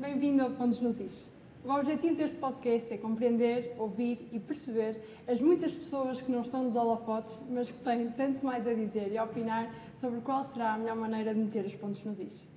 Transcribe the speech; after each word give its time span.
Bem-vindo 0.00 0.42
ao 0.42 0.50
Pontos 0.52 0.80
nos 0.80 0.98
Is. 0.98 1.28
O 1.62 1.70
objetivo 1.70 2.16
deste 2.16 2.38
podcast 2.38 2.90
é 2.90 2.96
compreender, 2.96 3.74
ouvir 3.76 4.30
e 4.32 4.40
perceber 4.40 4.98
as 5.28 5.42
muitas 5.42 5.74
pessoas 5.74 6.22
que 6.22 6.32
não 6.32 6.40
estão 6.40 6.64
nos 6.64 6.74
holofotes, 6.74 7.38
mas 7.50 7.70
que 7.70 7.76
têm 7.84 8.08
tanto 8.08 8.42
mais 8.42 8.66
a 8.66 8.72
dizer 8.72 9.12
e 9.12 9.18
a 9.18 9.24
opinar 9.24 9.70
sobre 9.92 10.22
qual 10.22 10.42
será 10.42 10.72
a 10.72 10.78
melhor 10.78 10.96
maneira 10.96 11.34
de 11.34 11.40
meter 11.40 11.66
os 11.66 11.74
pontos 11.74 12.02
nos 12.02 12.18
is. 12.18 12.48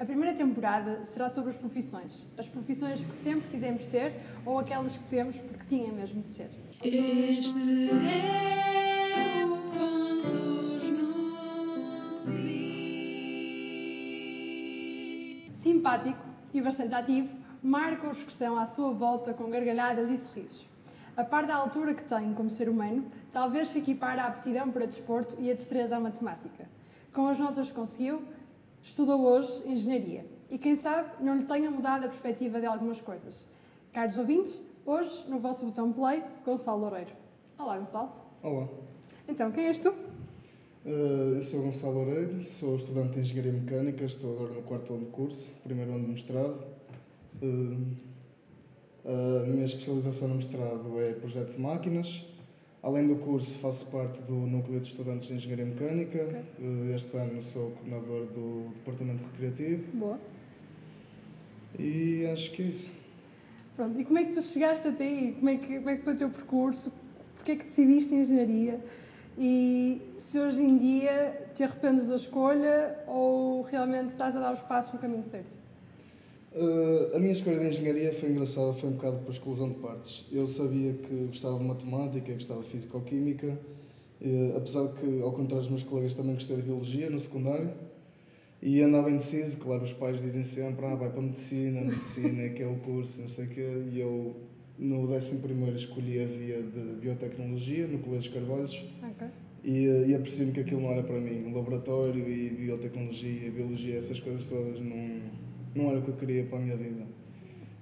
A 0.00 0.06
primeira 0.06 0.34
temporada 0.34 1.04
será 1.04 1.28
sobre 1.28 1.50
as 1.50 1.56
profissões. 1.58 2.24
As 2.38 2.48
profissões 2.48 3.04
que 3.04 3.12
sempre 3.12 3.46
quisemos 3.50 3.86
ter 3.86 4.14
ou 4.46 4.58
aquelas 4.58 4.96
que 4.96 5.04
temos 5.04 5.36
porque 5.36 5.64
tinha 5.66 5.92
mesmo 5.92 6.22
de 6.22 6.30
ser. 6.30 6.48
Este 6.82 7.90
é 7.92 9.44
o 9.44 9.58
Pontos 9.68 10.32
nos 10.90 12.44
Is. 12.46 12.86
Simpático 15.52 16.25
e 16.56 16.62
bastante 16.62 16.94
ativo, 16.94 17.36
marca 17.62 18.08
os 18.08 18.22
que 18.22 18.30
estão 18.30 18.58
à 18.58 18.64
sua 18.64 18.90
volta 18.90 19.34
com 19.34 19.50
gargalhadas 19.50 20.08
e 20.08 20.16
sorrisos. 20.16 20.66
A 21.14 21.22
par 21.22 21.46
da 21.46 21.54
altura 21.54 21.92
que 21.92 22.02
tem 22.02 22.32
como 22.32 22.50
ser 22.50 22.68
humano, 22.68 23.04
talvez 23.30 23.68
se 23.68 23.78
equipare 23.78 24.20
à 24.20 24.26
aptidão 24.26 24.70
para 24.70 24.86
desporto 24.86 25.36
e 25.38 25.50
a 25.50 25.54
destreza 25.54 25.96
à 25.96 26.00
matemática. 26.00 26.66
Com 27.12 27.28
as 27.28 27.38
notas 27.38 27.68
que 27.68 27.74
conseguiu, 27.74 28.22
estudou 28.82 29.20
hoje 29.20 29.62
engenharia. 29.66 30.24
E 30.50 30.56
quem 30.56 30.74
sabe 30.74 31.10
não 31.20 31.36
lhe 31.36 31.44
tenha 31.44 31.70
mudado 31.70 32.04
a 32.04 32.08
perspectiva 32.08 32.58
de 32.58 32.66
algumas 32.66 33.02
coisas. 33.02 33.46
Caros 33.92 34.16
ouvintes, 34.16 34.62
hoje 34.86 35.26
no 35.28 35.38
vosso 35.38 35.66
botão 35.66 35.92
play, 35.92 36.22
Gonçalo 36.44 36.80
Loureiro. 36.80 37.12
Olá, 37.58 37.76
Gonçalo. 37.76 38.12
Olá, 38.42 38.66
Então, 39.28 39.50
quem 39.52 39.66
és 39.66 39.78
tu? 39.80 39.92
Eh, 40.86 41.32
eu 41.34 41.40
sou 41.40 41.62
Gonçalo 41.62 41.94
Loureiro, 41.94 42.40
sou 42.42 42.76
estudante 42.76 43.14
de 43.14 43.20
Engenharia 43.20 43.52
Mecânica, 43.52 44.04
estou 44.04 44.36
agora 44.36 44.54
no 44.54 44.62
quarto 44.62 44.94
ano 44.94 45.04
de 45.04 45.10
curso, 45.10 45.50
primeiro 45.64 45.92
ano 45.92 46.04
de 46.04 46.10
mestrado. 46.12 46.64
Eh, 47.42 48.06
A 49.08 49.46
minha 49.46 49.64
especialização 49.64 50.26
no 50.28 50.34
mestrado 50.34 51.00
é 51.00 51.12
projeto 51.12 51.52
de 51.54 51.60
máquinas. 51.60 52.24
Além 52.82 53.06
do 53.06 53.14
curso, 53.16 53.56
faço 53.60 53.88
parte 53.92 54.20
do 54.22 54.32
Núcleo 54.34 54.80
de 54.80 54.86
Estudantes 54.88 55.26
de 55.28 55.34
Engenharia 55.34 55.64
Mecânica. 55.64 56.18
Eh, 56.60 56.94
Este 56.94 57.16
ano 57.16 57.40
sou 57.42 57.70
coordenador 57.72 58.26
do 58.26 58.70
Departamento 58.74 59.24
Recreativo 59.24 59.84
Boa. 59.96 60.18
e 61.78 62.26
acho 62.32 62.50
que 62.52 62.62
é 62.62 62.66
isso. 62.66 62.92
Pronto, 63.76 64.00
e 64.00 64.04
como 64.04 64.18
é 64.18 64.24
que 64.24 64.34
tu 64.34 64.42
chegaste 64.42 64.86
até 64.88 65.04
aí? 65.04 65.32
Como 65.38 65.48
é 65.50 65.56
que, 65.56 65.76
como 65.76 65.90
é 65.90 65.96
que 65.96 66.02
foi 66.02 66.14
o 66.14 66.16
teu 66.16 66.30
percurso? 66.30 66.92
Porquê 67.36 67.52
é 67.52 67.56
que 67.56 67.64
decidiste 67.64 68.14
em 68.14 68.22
engenharia? 68.22 68.80
E 69.38 70.00
se 70.16 70.38
hoje 70.38 70.62
em 70.62 70.78
dia 70.78 71.48
te 71.54 71.62
arrependes 71.62 72.08
da 72.08 72.16
escolha 72.16 72.98
ou 73.06 73.62
realmente 73.62 74.08
estás 74.08 74.34
a 74.34 74.40
dar 74.40 74.52
os 74.52 74.62
passos 74.62 74.94
no 74.94 74.98
caminho 74.98 75.24
certo? 75.24 75.56
Uh, 76.54 77.14
a 77.14 77.18
minha 77.18 77.32
escolha 77.32 77.58
de 77.58 77.66
engenharia 77.66 78.14
foi 78.14 78.30
engraçada, 78.30 78.72
foi 78.72 78.88
um 78.88 78.92
bocado 78.92 79.18
por 79.18 79.30
exclusão 79.30 79.68
de 79.68 79.74
partes. 79.74 80.24
Eu 80.32 80.46
sabia 80.46 80.94
que 80.94 81.26
gostava 81.26 81.58
de 81.58 81.64
matemática, 81.64 82.32
gostava 82.32 82.62
de 82.62 82.70
físico-química, 82.70 83.58
uh, 84.22 84.56
apesar 84.56 84.86
de 84.86 84.94
que, 84.94 85.20
ao 85.20 85.32
contrário 85.32 85.60
dos 85.60 85.68
meus 85.68 85.82
colegas, 85.82 86.14
também 86.14 86.32
gostei 86.32 86.56
de 86.56 86.62
biologia 86.62 87.10
no 87.10 87.20
secundário. 87.20 87.70
E 88.62 88.80
andava 88.80 89.10
indeciso, 89.10 89.58
claro, 89.58 89.82
os 89.82 89.92
pais 89.92 90.22
dizem 90.22 90.42
sempre, 90.42 90.86
ah, 90.86 90.94
vai 90.94 91.10
para 91.10 91.20
medicina, 91.20 91.82
medicina 91.82 92.44
é 92.44 92.48
que 92.48 92.62
é 92.62 92.66
o 92.66 92.76
curso, 92.76 93.20
não 93.20 93.28
sei 93.28 93.44
o 93.44 93.48
quê. 93.50 93.84
E 93.92 94.00
eu, 94.00 94.34
no 94.78 95.10
11 95.10 95.36
primeiro, 95.36 95.76
escolhi 95.76 96.22
a 96.22 96.26
via 96.26 96.62
de 96.62 97.00
biotecnologia, 97.00 97.86
no 97.86 97.98
Colégio 97.98 98.32
Carvalhos. 98.32 98.84
Ok. 99.02 99.26
E, 99.64 100.08
e 100.08 100.14
apercebi-me 100.14 100.52
que 100.52 100.60
aquilo 100.60 100.82
não 100.82 100.90
era 100.90 101.02
para 101.02 101.18
mim. 101.18 101.50
O 101.50 101.54
laboratório 101.54 102.28
e 102.28 102.50
biotecnologia, 102.50 103.50
biologia, 103.50 103.96
essas 103.96 104.20
coisas 104.20 104.46
todas 104.46 104.80
não, 104.80 105.20
não 105.74 105.90
era 105.90 105.98
o 105.98 106.02
que 106.02 106.08
eu 106.08 106.16
queria 106.16 106.44
para 106.44 106.58
a 106.58 106.62
minha 106.62 106.76
vida. 106.76 107.04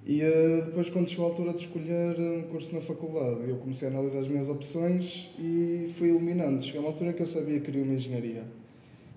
E 0.07 0.21
uh, 0.21 0.65
depois, 0.65 0.89
quando 0.89 1.09
chegou 1.09 1.25
a 1.25 1.29
altura 1.29 1.51
de 1.51 1.61
escolher 1.61 2.19
um 2.19 2.43
curso 2.43 2.73
na 2.75 2.81
faculdade, 2.81 3.49
eu 3.49 3.57
comecei 3.57 3.87
a 3.87 3.91
analisar 3.91 4.19
as 4.19 4.27
minhas 4.27 4.47
opções 4.47 5.31
e 5.39 5.89
fui 5.95 6.09
eliminando. 6.09 6.61
Chegou 6.61 6.81
uma 6.81 6.89
altura 6.89 7.11
que 7.11 7.23
eu 7.23 7.27
sabia 7.27 7.59
que 7.59 7.65
queria 7.65 7.83
uma 7.83 7.93
engenharia. 7.93 8.43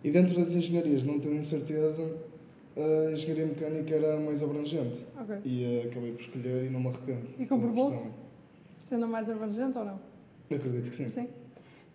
E 0.03 0.11
dentro 0.11 0.35
das 0.35 0.55
engenharias, 0.55 1.05
não 1.05 1.19
tenho 1.19 1.43
certeza, 1.43 2.03
a 2.79 3.11
engenharia 3.13 3.47
mecânica 3.47 3.95
era 3.95 4.19
mais 4.21 4.43
abrangente. 4.43 5.05
Ok. 5.21 5.37
E 5.45 5.83
uh, 5.85 5.91
acabei 5.91 6.13
por 6.13 6.21
escolher 6.21 6.65
e 6.67 6.71
não 6.71 6.81
me 6.81 6.89
arrependo. 6.89 7.29
E 7.39 7.47
comprovou-se? 7.47 8.13
Sendo 8.77 9.07
mais 9.09 9.29
abrangente 9.29 9.77
ou 9.77 9.85
não? 9.85 10.01
Eu 10.49 10.57
acredito 10.57 10.89
que 10.89 10.97
sim. 10.97 11.09
Sim. 11.09 11.29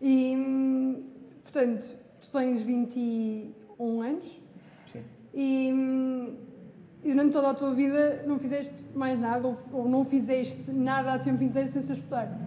E, 0.02 0.36
hum, 0.36 1.04
portanto, 1.42 1.96
tu 2.22 2.30
tens 2.32 2.62
21 2.62 4.02
anos 4.02 4.40
sim. 4.86 5.02
e, 5.34 5.72
hum, 5.74 6.36
e 7.04 7.12
durante 7.14 7.34
toda 7.34 7.50
a 7.50 7.54
tua 7.54 7.74
vida 7.74 8.24
não 8.28 8.38
fizeste 8.38 8.86
mais 8.94 9.20
nada 9.20 9.48
ou, 9.48 9.58
ou 9.72 9.88
não 9.90 10.04
fizeste 10.06 10.72
nada 10.72 11.14
a 11.14 11.20
tempo 11.20 11.44
inteiro 11.44 11.68
sem 11.68 11.82
ser 11.82 11.94
estudar. 11.94 12.38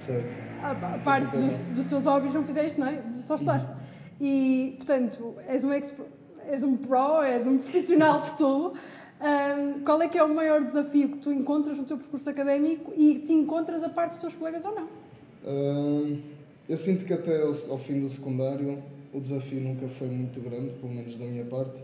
Certo. 0.00 0.34
A, 0.62 0.70
a 0.94 0.98
parte 1.00 1.36
dos, 1.36 1.58
dos 1.76 1.86
teus 1.86 2.04
hobbies 2.06 2.32
não 2.34 2.42
fizeste, 2.44 2.80
não 2.80 2.86
é? 2.86 3.02
Só 3.16 3.34
estudaste. 3.34 3.70
E, 4.20 4.74
portanto, 4.78 5.36
és 5.46 5.62
um, 5.62 5.72
exp- 5.72 6.00
és 6.48 6.62
um 6.62 6.76
pro, 6.76 7.22
és 7.22 7.46
um 7.46 7.58
profissional 7.58 8.18
de 8.18 8.26
estudo. 8.26 8.74
Hum, 9.20 9.80
qual 9.84 10.00
é 10.00 10.08
que 10.08 10.16
é 10.16 10.22
o 10.22 10.32
maior 10.32 10.64
desafio 10.64 11.08
que 11.10 11.18
tu 11.18 11.32
encontras 11.32 11.76
no 11.76 11.84
teu 11.84 11.96
percurso 11.96 12.30
académico 12.30 12.92
e 12.96 13.18
te 13.18 13.32
encontras 13.32 13.82
a 13.82 13.88
parte 13.88 14.10
dos 14.12 14.20
teus 14.20 14.34
colegas 14.36 14.64
ou 14.64 14.74
não? 14.74 14.88
Hum, 15.44 16.20
eu 16.68 16.76
sinto 16.78 17.04
que 17.04 17.12
até 17.12 17.42
ao, 17.42 17.48
ao 17.70 17.78
fim 17.78 18.00
do 18.00 18.08
secundário 18.08 18.82
o 19.12 19.20
desafio 19.20 19.60
nunca 19.60 19.88
foi 19.88 20.06
muito 20.08 20.40
grande, 20.40 20.72
pelo 20.74 20.92
menos 20.92 21.16
da 21.18 21.24
minha 21.24 21.44
parte, 21.44 21.82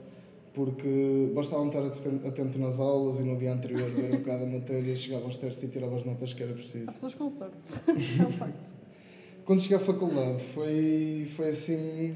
porque 0.53 1.33
bastava 1.35 1.67
estar 1.67 1.83
aten- 1.83 2.21
atento 2.29 2.59
nas 2.59 2.79
aulas 2.79 3.19
e 3.19 3.25
no 3.25 3.37
dia 3.37 3.53
anterior 3.53 3.91
ver 3.91 4.15
um 4.15 4.19
bocado 4.19 4.45
a 4.45 4.47
matéria, 4.47 4.95
chegava 4.95 5.25
aos 5.25 5.37
testes 5.37 5.65
e 5.65 5.69
tirava 5.69 5.97
as 5.97 6.05
notas 6.05 6.33
que 6.33 6.43
era 6.43 6.53
preciso. 6.53 6.89
Há 6.89 6.93
pessoas 6.93 7.15
com 7.15 7.29
sorte. 7.31 7.57
é 8.21 8.27
um 8.27 8.31
facto. 8.31 8.71
Quando 9.45 9.61
cheguei 9.61 9.77
à 9.77 9.81
faculdade 9.81 10.41
foi, 10.43 11.27
foi 11.35 11.49
assim. 11.49 12.15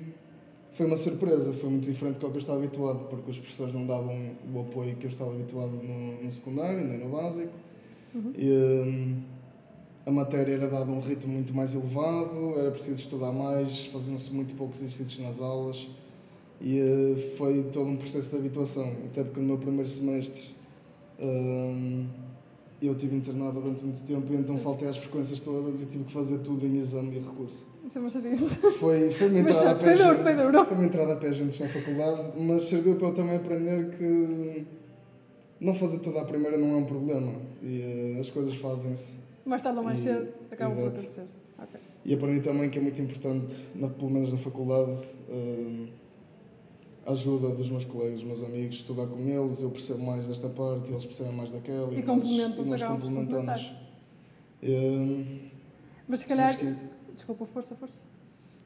Foi 0.79 0.87
uma 0.87 0.97
surpresa, 0.97 1.53
foi 1.53 1.71
muito 1.71 1.87
diferente 1.87 2.21
do 2.21 2.31
que 2.31 2.37
eu 2.37 2.39
estava 2.39 2.59
habituado, 2.59 3.09
porque 3.09 3.33
os 3.33 3.37
professores 3.37 3.75
não 3.75 3.85
davam 3.85 4.31
o 4.55 4.61
apoio 4.61 4.95
que 4.95 5.07
eu 5.07 5.11
estava 5.11 5.33
habituado 5.33 5.73
no, 5.73 6.23
no 6.23 6.31
secundário, 6.31 6.87
nem 6.87 6.99
no 6.99 7.09
básico. 7.09 7.53
Uhum. 8.15 8.33
E, 8.39 8.49
hum, 8.87 9.21
a 10.07 10.13
matéria 10.13 10.53
era 10.55 10.69
dada 10.69 10.89
a 10.89 10.95
um 10.95 11.01
ritmo 11.01 11.33
muito 11.33 11.53
mais 11.53 11.75
elevado, 11.75 12.57
era 12.57 12.71
preciso 12.71 12.95
estudar 12.95 13.33
mais, 13.33 13.87
faziam-se 13.87 14.33
muito 14.33 14.55
poucos 14.55 14.81
exercícios 14.81 15.19
nas 15.19 15.41
aulas 15.41 15.89
e 16.61 16.79
eh, 16.79 17.35
foi 17.37 17.65
todo 17.65 17.89
um 17.89 17.97
processo 17.97 18.31
de 18.31 18.37
habituação. 18.37 18.89
Até 19.07 19.25
porque 19.25 19.41
no 19.41 19.47
meu 19.47 19.59
primeiro 19.59 19.89
semestre 19.89 20.55
hum, 21.19 22.07
eu 22.81 22.93
estive 22.93 23.17
internado 23.17 23.61
durante 23.61 23.83
muito 23.83 24.05
tempo 24.05 24.33
e 24.33 24.37
então 24.37 24.57
faltei 24.57 24.87
às 24.87 24.97
frequências 24.97 25.41
todas 25.41 25.83
e 25.83 25.87
tive 25.87 26.05
que 26.05 26.13
fazer 26.13 26.39
tudo 26.39 26.65
em 26.65 26.77
exame 26.77 27.17
e 27.17 27.19
recurso. 27.19 27.67
Isso 27.89 27.97
é 27.97 28.01
uma 28.03 28.11
chatice. 28.11 28.55
Foi, 28.79 29.11
foi 29.11 29.29
uma 29.29 29.39
entrada 29.41 29.71
a 29.71 29.75
foi 29.75 29.85
pé 29.85 29.97
duro, 29.97 30.19
foi 30.19 30.35
duro. 30.35 30.65
foi 30.67 30.77
uma 30.77 30.85
entrada 30.85 31.13
a 31.15 31.17
pé 31.17 31.33
juntos 31.33 31.59
na 31.59 31.69
faculdade, 31.69 32.39
mas 32.39 32.65
serviu 32.65 32.97
para 32.97 33.09
eu 33.09 33.15
também 33.15 33.37
aprender 33.37 33.97
que 33.97 34.67
não 35.59 35.73
fazer 35.73 36.01
tudo 36.01 36.19
à 36.19 36.25
primeira 36.27 36.59
não 36.59 36.73
é 36.73 36.77
um 36.77 36.85
problema 36.85 37.33
e 37.63 38.15
eh, 38.17 38.21
as 38.21 38.29
coisas 38.29 38.55
fazem-se. 38.57 39.17
Mais 39.47 39.63
tarde 39.63 39.79
ou 39.79 39.85
mais 39.85 40.03
cedo 40.03 40.29
acabam 40.51 40.77
por 40.77 40.89
acontecer. 40.89 41.25
Ok. 41.59 41.81
E 42.05 42.13
aprendi 42.15 42.41
também 42.41 42.69
que 42.69 42.79
é 42.79 42.83
muito 42.83 43.01
importante, 43.01 43.57
na, 43.75 43.89
pelo 43.89 44.11
menos 44.11 44.31
na 44.31 44.37
faculdade, 44.39 45.09
eh, 45.31 45.87
a 47.07 47.13
ajuda 47.13 47.49
dos 47.55 47.71
meus 47.71 47.87
colegas, 47.87 48.17
dos 48.17 48.25
meus 48.25 48.43
amigos, 48.43 48.77
estudar 48.77 49.07
com 49.07 49.19
eles, 49.19 49.63
eu 49.63 49.71
percebo 49.71 50.03
mais 50.03 50.29
desta 50.29 50.51
parte, 50.51 50.91
eles 50.93 51.07
percebem 51.07 51.33
mais 51.33 51.53
daquela 51.53 51.91
E 51.95 52.03
complementam-se, 52.03 52.61
e 52.61 52.71
nós 52.71 52.83
acabam 52.83 53.01
por 53.01 53.07
se 53.07 53.15
complementamos. 53.15 53.73
Eh, 54.63 55.25
Mas 56.07 56.21
se 56.21 56.27
calhar. 56.27 56.55
Desculpa, 57.19 57.45
força, 57.47 57.75
força. 57.77 58.01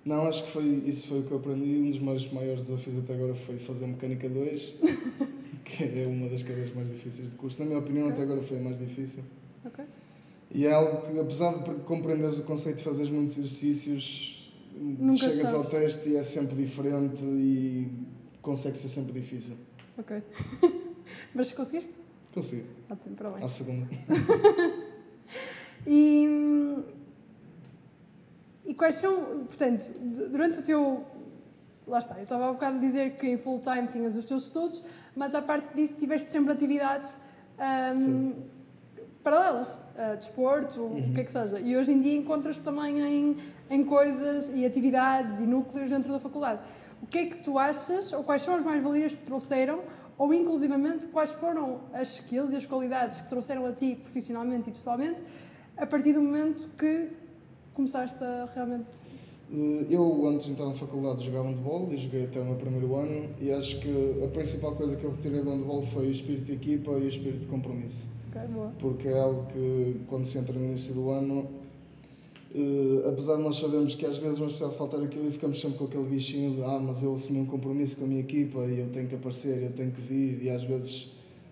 Não, 0.05 0.27
acho 0.27 0.45
que 0.45 0.51
foi, 0.51 0.65
isso 0.87 1.09
foi 1.09 1.21
o 1.21 1.23
que 1.25 1.31
eu 1.33 1.39
aprendi. 1.39 1.79
Um 1.79 1.91
dos 1.91 1.99
meus 1.99 2.31
maiores 2.33 2.67
desafios 2.69 2.99
até 2.99 3.15
agora 3.15 3.35
foi 3.35 3.59
fazer 3.59 3.87
Mecânica 3.87 4.29
2, 4.29 4.75
que 5.65 5.85
é 5.85 6.07
uma 6.07 6.29
das 6.29 6.43
cadeiras 6.43 6.75
mais 6.75 6.91
difíceis 6.91 7.31
de 7.31 7.37
curso. 7.37 7.61
Na 7.61 7.67
minha 7.67 7.79
opinião, 7.79 8.05
Ok. 8.07 8.15
até 8.15 8.23
agora 8.23 8.43
foi 8.43 8.59
a 8.59 8.61
mais 8.63 8.79
difícil. 8.79 9.23
Ok. 9.65 9.85
E 10.55 10.67
é 10.67 10.73
algo 10.73 11.03
que, 11.07 11.19
apesar 11.19 11.53
de 11.63 11.75
compreenderes 11.85 12.39
o 12.39 12.43
conceito 12.43 12.77
de 12.79 12.85
fazeres 12.85 13.11
muitos 13.11 13.39
exercícios, 13.39 14.53
Nunca 14.77 15.17
chegas 15.19 15.55
ao 15.55 15.65
sabes. 15.65 15.71
teste 15.97 16.09
e 16.11 16.17
é 16.17 16.23
sempre 16.23 16.57
diferente 16.57 17.23
e 17.25 17.89
consegue 18.43 18.77
ser 18.77 18.89
sempre 18.89 19.13
difícil. 19.13 19.55
Ok. 19.99 20.21
Mas 21.35 21.53
conseguiste? 21.53 21.93
Consigo, 22.35 22.65
Ótimo, 22.91 23.15
à 23.15 23.17
parabéns. 23.23 23.51
segunda. 23.51 23.89
E, 25.87 26.27
e 28.65 28.75
quais 28.75 28.97
são, 28.97 29.45
portanto, 29.47 29.93
durante 30.31 30.61
o 30.61 30.63
teu. 30.63 31.05
Lá 31.87 31.99
está, 31.99 32.17
eu 32.17 32.23
estava 32.23 32.49
há 32.49 32.53
bocado 32.53 32.77
a 32.77 32.81
dizer 32.81 33.17
que 33.17 33.27
em 33.29 33.37
full 33.37 33.61
time 33.61 33.89
tinhas 33.89 34.15
os 34.17 34.25
teus 34.25 34.45
estudos, 34.45 34.83
mas 35.17 35.35
à 35.35 35.43
parte 35.43 35.75
disso 35.75 35.97
tiveste 35.97 36.31
sempre 36.31 36.53
atividades 36.53 37.17
Certo. 37.97 38.37
paralelas, 39.23 39.69
uh, 39.75 40.17
desporto, 40.17 40.81
o 40.81 40.85
Uhum. 40.95 41.13
que 41.13 41.21
é 41.21 41.25
que 41.25 41.33
seja. 41.33 41.59
E 41.61 41.77
hoje 41.77 41.93
em 41.93 42.01
dia 42.01 42.17
encontras 42.17 42.59
também 42.61 43.01
em, 43.01 43.39
em 43.71 43.85
coisas 43.85 44.51
e 44.55 44.65
atividades 44.65 45.39
e 45.41 45.43
núcleos 45.43 45.91
dentro 45.91 46.13
da 46.13 46.19
faculdade. 46.21 46.61
O 47.03 47.07
que 47.07 47.19
é 47.19 47.27
que 47.27 47.37
tu 47.43 47.59
achas, 47.59 48.13
ou 48.13 48.23
quais 48.23 48.43
são 48.43 48.55
as 48.55 48.65
mais-valias 48.65 49.13
que 49.15 49.19
te 49.23 49.27
trouxeram, 49.27 49.79
ou 49.79 50.03
ou 50.19 50.33
inclusivamente 50.33 51.09
quais 51.09 51.31
foram 51.33 51.81
as 51.93 52.15
skills 52.17 52.53
e 52.53 52.57
as 52.57 52.65
qualidades 52.67 53.23
que 53.23 53.29
trouxeram 53.29 53.67
a 53.67 53.73
ti 53.73 53.97
profissionalmente 54.01 54.69
e 54.71 54.73
pessoalmente 54.73 55.25
a 55.77 55.85
partir 55.85 56.13
do 56.13 56.23
momento 56.23 56.69
que 56.79 57.09
começaste 57.75 58.23
a 58.23 58.49
realmente. 58.55 58.93
Eh, 59.53 59.87
Eu, 59.91 60.27
antes 60.27 60.47
de 60.47 60.53
entrar 60.53 60.67
na 60.67 60.75
faculdade, 60.75 61.25
jogava 61.25 61.49
handball 61.49 61.89
e 61.93 61.97
joguei 61.97 62.25
até 62.25 62.41
o 62.41 62.45
meu 62.45 62.57
primeiro 62.57 62.95
ano. 62.97 63.29
E 63.41 63.51
acho 63.53 63.81
que 63.81 64.21
a 64.25 64.29
principal 64.29 64.75
coisa 64.75 64.97
que 64.97 65.05
eu 65.05 65.11
retirei 65.11 65.43
do 65.43 65.51
handball 65.51 65.83
foi 65.83 66.07
o 66.07 66.11
espírito 66.11 66.45
de 66.45 66.53
equipa 66.53 66.91
e 66.93 67.05
o 67.05 67.09
espírito 67.09 67.41
de 67.41 67.47
compromisso. 67.47 68.07
Ok, 68.31 68.41
boa. 68.49 68.73
Porque 68.79 69.09
é 69.09 69.19
algo 69.19 69.47
que, 69.53 70.01
quando 70.09 70.25
se 70.25 70.39
entra 70.39 70.59
no 70.59 70.65
início 70.65 70.95
do 70.95 71.11
ano, 71.11 71.47
eh, 72.55 73.09
apesar 73.09 73.37
de 73.37 73.43
nós 73.43 73.57
sabermos 73.57 73.95
que 73.95 74.07
às 74.07 74.17
vezes 74.17 74.39
vamos 74.39 74.55
precisar 74.55 74.75
faltar 74.77 75.03
aquilo 75.03 75.29
e 75.29 75.31
ficamos 75.31 75.61
sempre 75.61 75.79
com 75.79 75.85
aquele 75.85 76.05
bichinho 76.05 76.55
de 76.57 76.63
ah, 76.63 76.79
mas 76.79 77.03
eu 77.03 77.15
assumi 77.15 77.39
um 77.41 77.47
compromisso 77.47 77.97
com 77.99 78.05
a 78.05 78.09
minha 78.09 78.21
equipa 78.21 78.61
e 78.67 78.79
eu 78.81 78.89
tenho 78.89 79.07
que 79.09 79.15
aparecer, 79.15 79.63
eu 79.63 79.73
tenho 79.73 79.91
que 79.91 80.01
vir. 80.01 80.43
E 80.43 80.49
às 80.51 80.65
vezes, 80.65 81.11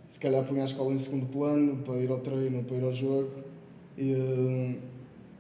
se 0.09 0.19
calhar, 0.19 0.43
punha 0.47 0.63
a 0.63 0.65
escola 0.65 0.93
em 0.93 0.99
segundo 0.99 1.27
plano 1.27 1.83
para 1.85 1.97
ir 1.97 2.11
ao 2.11 2.19
treino, 2.19 2.65
para 2.65 2.77
ir 2.79 2.85
ao 2.85 2.93
jogo. 2.93 3.31
E 3.99 4.13
eh, 4.13 4.77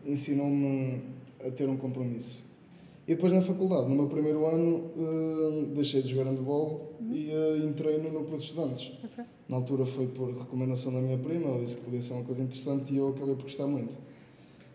ensinou-me 0.07 1.01
a 1.45 1.51
ter 1.51 1.69
um 1.69 1.77
compromisso. 1.77 2.49
E 3.09 3.15
depois 3.15 3.33
na 3.33 3.41
faculdade, 3.43 3.89
no 3.89 3.95
meu 3.97 4.07
primeiro 4.07 4.47
ano, 4.47 4.91
eh, 4.97 5.67
deixei 5.75 6.01
de 6.03 6.09
jogar 6.09 6.31
handball 6.31 6.93
e 7.11 7.31
eh, 7.31 7.57
entrei 7.67 7.99
no 7.99 8.13
núcleo 8.13 8.39
de 8.39 8.45
estudantes. 8.45 8.93
Ok. 9.03 9.25
Na 9.49 9.57
altura 9.57 9.85
foi 9.85 10.07
por 10.07 10.31
recomendação 10.33 10.93
da 10.93 11.01
minha 11.01 11.19
prima, 11.19 11.49
ela 11.49 11.59
disse 11.59 11.77
que 11.79 11.85
podia 11.85 12.01
ser 12.01 12.13
uma 12.13 12.23
coisa 12.23 12.43
interessante 12.43 12.95
e 12.95 12.99
eu 12.99 13.09
acabei 13.09 13.35
por 13.35 13.43
gostar 13.43 13.67
muito. 13.67 13.97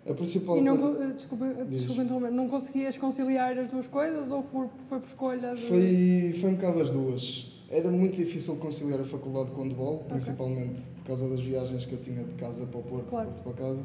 A 0.08 0.14
principal 0.14 0.58
E 0.58 0.62
não, 0.62 0.78
coisa... 0.78 0.98
co- 1.08 1.14
desculpa, 1.14 1.46
desculpa 1.70 2.04
interromper, 2.04 2.32
não 2.32 2.50
conseguias 2.50 2.98
conciliar 2.98 3.58
as 3.58 3.70
duas 3.70 3.88
coisas 3.88 4.30
ou 4.30 4.44
foi, 4.44 4.68
foi 4.90 5.00
por 5.00 5.08
escolha? 5.08 5.56
De... 5.56 5.62
Foi, 5.62 6.34
foi 6.42 6.50
um 6.50 6.56
bocado 6.56 6.82
as 6.82 6.92
duas. 6.92 7.52
Era 7.70 7.90
muito 7.90 8.16
difícil 8.18 8.56
conciliar 8.58 9.00
a 9.00 9.04
faculdade 9.06 9.50
com 9.52 9.62
o 9.62 9.64
handball, 9.64 10.00
principalmente 10.10 10.82
por 10.98 11.06
causa 11.06 11.28
das 11.30 11.40
viagens 11.40 11.86
que 11.86 11.94
eu 11.94 12.00
tinha 12.00 12.24
de 12.24 12.34
casa 12.36 12.66
para 12.66 12.80
o 12.80 12.84
Porto, 12.84 13.08
Claro. 13.10 13.30
Porto 13.30 13.44
para 13.44 13.54
casa. 13.54 13.84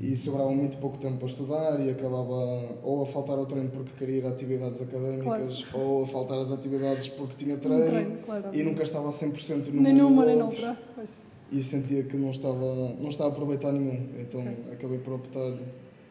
E 0.00 0.16
sobrava 0.16 0.50
muito 0.50 0.78
pouco 0.78 0.98
tempo 0.98 1.18
para 1.18 1.28
estudar 1.28 1.78
e 1.80 1.90
acabava 1.90 2.74
ou 2.82 3.02
a 3.02 3.06
faltar 3.06 3.38
ao 3.38 3.46
treino 3.46 3.70
porque 3.70 3.92
queria 3.96 4.18
ir 4.18 4.26
a 4.26 4.30
atividades 4.30 4.80
académicas 4.82 5.64
ou 5.72 6.02
a 6.02 6.06
faltar 6.06 6.38
às 6.40 6.50
atividades 6.50 7.08
porque 7.08 7.36
tinha 7.36 7.54
Um 7.54 7.58
treino, 7.60 7.84
treino, 7.86 8.18
claro. 8.24 8.44
e 8.52 8.62
nunca 8.64 8.82
estava 8.82 9.08
a 9.08 9.12
100% 9.12 9.68
num 9.72 9.82
Nem 9.82 9.94
numa 9.94 10.24
nem 10.24 10.36
noutra. 10.36 10.76
E 11.52 11.62
sentia 11.62 12.02
que 12.02 12.16
não 12.16 12.30
estava, 12.30 12.56
não 12.98 13.08
estava 13.10 13.30
a 13.30 13.32
aproveitar 13.32 13.70
nenhum. 13.72 14.08
Então 14.18 14.42
acabei 14.72 14.98
por 14.98 15.14
optar 15.14 15.56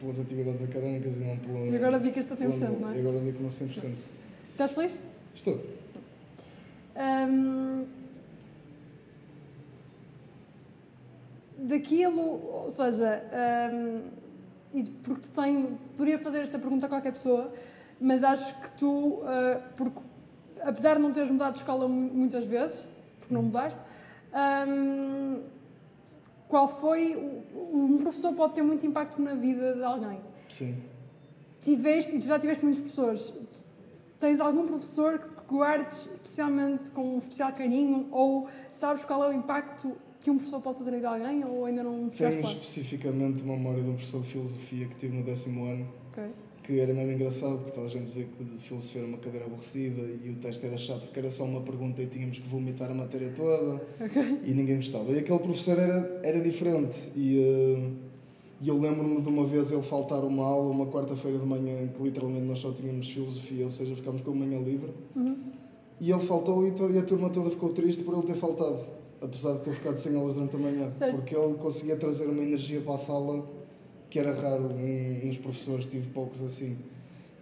pelas 0.00 0.18
atividades 0.18 0.62
académicas 0.62 1.16
e 1.16 1.20
não 1.20 1.36
pelo. 1.36 1.66
E 1.66 1.76
agora 1.76 1.98
dedicas-te 1.98 2.32
a 2.32 2.36
pelo 2.36 2.52
100%, 2.52 2.58
handball. 2.60 2.80
não 2.80 2.94
E 2.94 2.96
é? 2.96 3.00
agora 3.00 3.18
dedico-me 3.18 3.46
a 3.46 3.50
100%. 3.50 3.92
Estás 4.52 4.70
feliz? 4.72 4.98
Estou. 5.34 5.60
Hum, 6.96 7.84
daquilo, 11.62 12.20
ou 12.62 12.70
seja, 12.70 13.22
hum, 13.72 14.00
e 14.74 14.82
porque 14.84 15.22
te 15.22 15.30
tenho, 15.30 15.78
poderia 15.96 16.18
fazer 16.18 16.38
esta 16.40 16.58
pergunta 16.58 16.86
a 16.86 16.88
qualquer 16.88 17.12
pessoa, 17.12 17.52
mas 18.00 18.22
acho 18.24 18.58
que 18.60 18.70
tu, 18.78 19.20
ah, 19.24 19.60
porque 19.76 20.00
apesar 20.62 20.96
de 20.96 21.02
não 21.02 21.12
teres 21.12 21.30
mudado 21.30 21.52
de 21.52 21.58
escola 21.58 21.86
mu- 21.88 22.10
muitas 22.14 22.44
vezes, 22.44 22.86
porque 23.18 23.34
não 23.34 23.42
mudaste, 23.42 23.78
hum, 24.68 25.42
qual 26.48 26.68
foi. 26.68 27.16
Um 27.72 27.96
professor 27.98 28.34
pode 28.34 28.54
ter 28.54 28.62
muito 28.62 28.84
impacto 28.86 29.20
na 29.22 29.34
vida 29.34 29.74
de 29.74 29.82
alguém. 29.82 30.20
Sim. 30.48 30.82
Tiveste, 31.60 32.16
e 32.16 32.18
tu 32.18 32.26
já 32.26 32.38
tiveste 32.38 32.64
muitos 32.64 32.82
professores, 32.82 33.32
tens 34.20 34.40
algum 34.40 34.66
professor 34.66 35.18
que 35.18 35.54
guardes 35.54 36.06
especialmente 36.06 36.90
com 36.90 37.14
um 37.14 37.18
especial 37.18 37.52
carinho 37.52 38.08
ou 38.10 38.48
sabes 38.70 39.04
qual 39.04 39.24
é 39.24 39.28
o 39.28 39.32
impacto 39.32 39.92
que 40.22 40.30
um 40.30 40.36
professor 40.36 40.60
pode 40.60 40.78
fazer 40.78 41.00
de 41.00 41.04
alguém 41.06 41.44
ou 41.44 41.64
ainda 41.64 41.82
não 41.82 42.08
Tenho 42.08 42.40
especificamente 42.40 43.42
uma 43.42 43.56
memória 43.56 43.82
de 43.82 43.90
um 43.90 43.94
professor 43.94 44.20
de 44.20 44.28
filosofia 44.28 44.86
que 44.86 44.94
tive 44.96 45.16
no 45.16 45.24
décimo 45.24 45.64
ano, 45.64 45.86
Ok. 46.12 46.24
que 46.62 46.78
era 46.78 46.94
mesmo 46.94 47.12
engraçado, 47.12 47.56
porque 47.58 47.72
toda 47.72 47.86
a 47.86 47.90
gente 47.90 48.04
dizia 48.04 48.24
que 48.24 48.44
filosofia 48.60 49.00
era 49.00 49.08
uma 49.08 49.18
cadeira 49.18 49.46
aborrecida 49.46 50.00
e 50.24 50.30
o 50.30 50.34
teste 50.36 50.64
era 50.64 50.76
chato 50.76 51.02
porque 51.06 51.18
era 51.18 51.28
só 51.28 51.42
uma 51.44 51.60
pergunta 51.62 52.00
e 52.00 52.06
tínhamos 52.06 52.38
que 52.38 52.46
vomitar 52.46 52.88
a 52.90 52.94
matéria 52.94 53.32
toda 53.34 53.82
e 54.44 54.52
ninguém 54.52 54.76
gostava. 54.76 55.10
E 55.10 55.18
aquele 55.18 55.38
professor 55.40 55.76
era, 55.78 56.20
era 56.22 56.40
diferente 56.40 57.10
e, 57.16 57.90
e 58.60 58.68
eu 58.68 58.78
lembro-me 58.78 59.20
de 59.20 59.28
uma 59.28 59.44
vez 59.44 59.72
ele 59.72 59.82
faltar 59.82 60.24
uma 60.24 60.44
aula, 60.44 60.70
uma 60.70 60.86
quarta-feira 60.86 61.36
de 61.36 61.44
manhã, 61.44 61.88
que 61.88 62.00
literalmente 62.00 62.46
nós 62.46 62.60
só 62.60 62.70
tínhamos 62.70 63.10
filosofia, 63.10 63.64
ou 63.64 63.70
seja, 63.70 63.96
ficámos 63.96 64.22
com 64.22 64.30
a 64.30 64.34
manhã 64.36 64.60
livre. 64.60 64.92
Uhum. 65.16 65.36
E 66.00 66.10
ele 66.12 66.20
faltou 66.22 66.64
e, 66.64 66.72
e 66.94 66.98
a 66.98 67.02
turma 67.02 67.28
toda 67.28 67.50
ficou 67.50 67.70
triste 67.70 68.04
por 68.04 68.14
ele 68.14 68.22
ter 68.24 68.34
faltado, 68.36 68.84
apesar 69.22 69.54
de 69.54 69.60
ter 69.60 69.72
ficado 69.72 69.96
sem 69.96 70.16
aulas 70.16 70.34
durante 70.34 70.56
a 70.56 70.58
manhã, 70.58 70.88
porque 71.12 71.34
ele 71.36 71.54
conseguia 71.54 71.96
trazer 71.96 72.26
uma 72.26 72.42
energia 72.42 72.80
para 72.80 72.94
a 72.94 72.98
sala 72.98 73.44
que 74.10 74.18
era 74.18 74.32
raro 74.34 74.68
nos 75.24 75.38
professores, 75.38 75.86
tive 75.86 76.08
poucos 76.08 76.42
assim. 76.42 76.76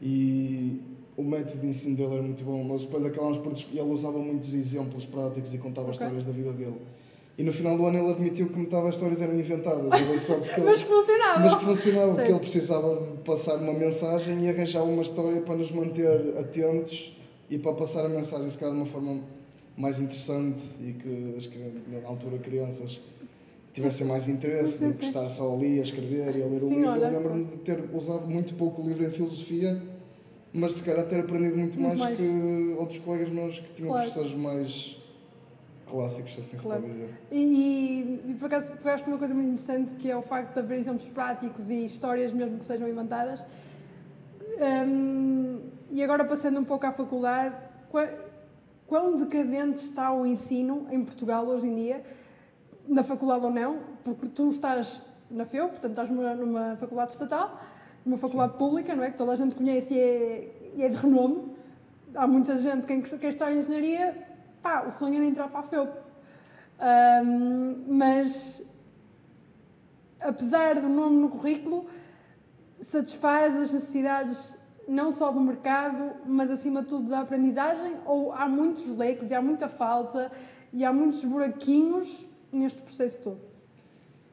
E 0.00 0.80
o 1.16 1.22
método 1.22 1.58
de 1.58 1.66
ensino 1.66 1.96
dele 1.96 2.14
era 2.14 2.22
muito 2.22 2.44
bom, 2.44 2.62
mas 2.64 2.82
depois 2.84 3.04
acabámos 3.04 3.38
por 3.38 3.52
ele 3.52 3.80
usava 3.92 4.18
muitos 4.18 4.54
exemplos 4.54 5.04
práticos 5.04 5.52
e 5.52 5.58
contava 5.58 5.88
Ok. 5.88 5.94
histórias 5.94 6.24
da 6.24 6.32
vida 6.32 6.52
dele. 6.52 6.76
E 7.36 7.42
no 7.42 7.52
final 7.52 7.76
do 7.76 7.86
ano 7.86 7.98
ele 7.98 8.10
admitiu 8.12 8.48
que 8.48 8.58
metade 8.58 8.84
das 8.84 8.94
histórias 8.94 9.20
eram 9.20 9.34
inventadas, 9.38 9.92
ele, 9.98 10.64
Mas 10.64 10.82
funcionava! 10.82 11.40
mas 11.40 11.54
que 11.54 11.64
funcionava, 11.64 12.14
porque 12.14 12.30
ele 12.30 12.38
precisava 12.40 13.00
de 13.00 13.22
passar 13.22 13.56
uma 13.56 13.72
mensagem 13.72 14.44
e 14.44 14.48
arranjar 14.48 14.82
uma 14.84 15.02
história 15.02 15.40
para 15.40 15.56
nos 15.56 15.70
manter 15.70 16.36
atentos 16.38 17.16
e 17.48 17.58
para 17.58 17.72
passar 17.72 18.04
a 18.04 18.08
mensagem, 18.08 18.48
se 18.50 18.58
calhar 18.58 18.74
de 18.74 18.80
uma 18.80 18.86
forma 18.86 19.20
mais 19.80 19.98
interessante 19.98 20.62
e 20.80 20.92
que 20.92 21.34
as, 21.36 21.48
na 21.88 22.06
altura 22.06 22.38
crianças 22.38 23.00
tivessem 23.72 24.06
mais 24.06 24.28
interesse 24.28 24.84
do 24.84 24.92
que 24.94 25.04
estar 25.06 25.28
só 25.28 25.54
ali 25.54 25.78
a 25.78 25.82
escrever 25.82 26.36
e 26.36 26.42
a 26.42 26.46
ler 26.46 26.62
o 26.62 26.68
Sim, 26.68 26.74
livro. 26.76 26.90
olha, 26.90 27.04
Eu 27.06 27.12
lembro-me 27.12 27.44
de 27.46 27.56
ter 27.58 27.82
usado 27.94 28.26
muito 28.26 28.54
pouco 28.54 28.82
o 28.82 28.86
livro 28.88 29.04
em 29.04 29.10
filosofia, 29.10 29.80
mas 30.52 30.74
se 30.74 30.82
calhar 30.84 31.06
ter 31.06 31.20
aprendido 31.20 31.56
muito, 31.56 31.78
Muito 31.80 31.98
mais, 31.98 31.98
mais. 32.00 32.16
que 32.16 32.74
outros 32.78 32.98
colegas 32.98 33.30
meus 33.32 33.58
que 33.58 33.72
tinham 33.72 33.88
Claro. 33.90 34.02
professores 34.10 34.34
mais 34.36 34.98
clássicos, 35.86 36.36
assim 36.38 36.56
Claro. 36.58 36.80
se 36.82 36.86
pode 36.86 36.92
dizer. 36.98 37.10
E, 37.32 38.20
e 38.28 38.34
por 38.38 38.46
acaso 38.46 38.72
pegaste 38.76 39.08
uma 39.08 39.18
coisa 39.18 39.32
muito 39.34 39.46
interessante 39.48 39.94
que 39.96 40.10
é 40.10 40.16
o 40.16 40.22
facto 40.22 40.52
de 40.54 40.58
haver 40.60 40.78
exemplos 40.78 41.08
práticos 41.08 41.70
e 41.70 41.84
histórias 41.86 42.32
mesmo 42.34 42.58
que 42.58 42.64
sejam 42.64 42.86
inventadas. 42.88 43.40
Hum, 44.58 45.60
e 45.90 46.02
agora 46.02 46.24
passando 46.24 46.60
um 46.60 46.64
pouco 46.64 46.86
à 46.86 46.92
faculdade, 46.92 47.54
qua- 47.88 48.10
quão 48.90 49.14
decadente 49.14 49.78
está 49.78 50.12
o 50.12 50.26
ensino 50.26 50.88
em 50.90 51.04
Portugal 51.04 51.46
hoje 51.46 51.64
em 51.64 51.76
dia, 51.76 52.04
na 52.88 53.04
faculdade 53.04 53.44
ou 53.44 53.50
não, 53.52 53.78
porque 54.02 54.26
tu 54.26 54.49
estás 54.49 55.00
na 55.30 55.44
FEU, 55.44 55.68
portanto 55.68 55.92
estás 55.92 56.11
numa, 56.11 56.35
numa 56.35 56.76
faculdade 56.76 57.12
estatal, 57.12 57.61
numa 58.04 58.18
faculdade 58.18 58.54
pública, 58.59 58.92
não 58.97 59.04
é? 59.04 59.12
Que 59.12 59.16
toda 59.16 59.30
a 59.30 59.37
gente 59.37 59.54
conhece 59.54 59.94
e 59.94 59.99
é, 60.00 60.73
e 60.75 60.82
é 60.82 60.88
de 60.88 60.97
renome. 60.97 61.54
Há 62.16 62.26
muita 62.26 62.59
gente 62.59 62.85
que 62.85 63.18
quer 63.18 63.28
estar 63.28 63.52
em 63.52 63.61
engenharia, 63.61 64.26
pá, 64.61 64.82
o 64.85 64.90
sonho 64.90 65.18
era 65.18 65.25
entrar 65.25 65.47
para 65.47 65.61
a 65.61 65.62
FEUP. 65.62 65.92
Hum, 67.25 67.85
mas, 67.87 68.68
apesar 70.20 70.80
do 70.80 70.88
nome 70.88 71.16
no 71.16 71.28
currículo, 71.28 71.87
satisfaz 72.80 73.56
as 73.56 73.73
necessidades 73.73 74.59
não 74.90 75.11
só 75.12 75.30
do 75.30 75.40
mercado, 75.40 76.16
mas 76.26 76.50
acima 76.50 76.82
de 76.82 76.88
tudo 76.88 77.09
da 77.09 77.20
aprendizagem? 77.20 77.94
Ou 78.04 78.32
há 78.32 78.49
muitos 78.49 78.97
leques 78.97 79.30
e 79.30 79.35
há 79.35 79.40
muita 79.40 79.68
falta 79.68 80.30
e 80.73 80.85
há 80.85 80.92
muitos 80.92 81.25
buraquinhos 81.25 82.26
neste 82.52 82.82
processo 82.82 83.23
todo? 83.23 83.38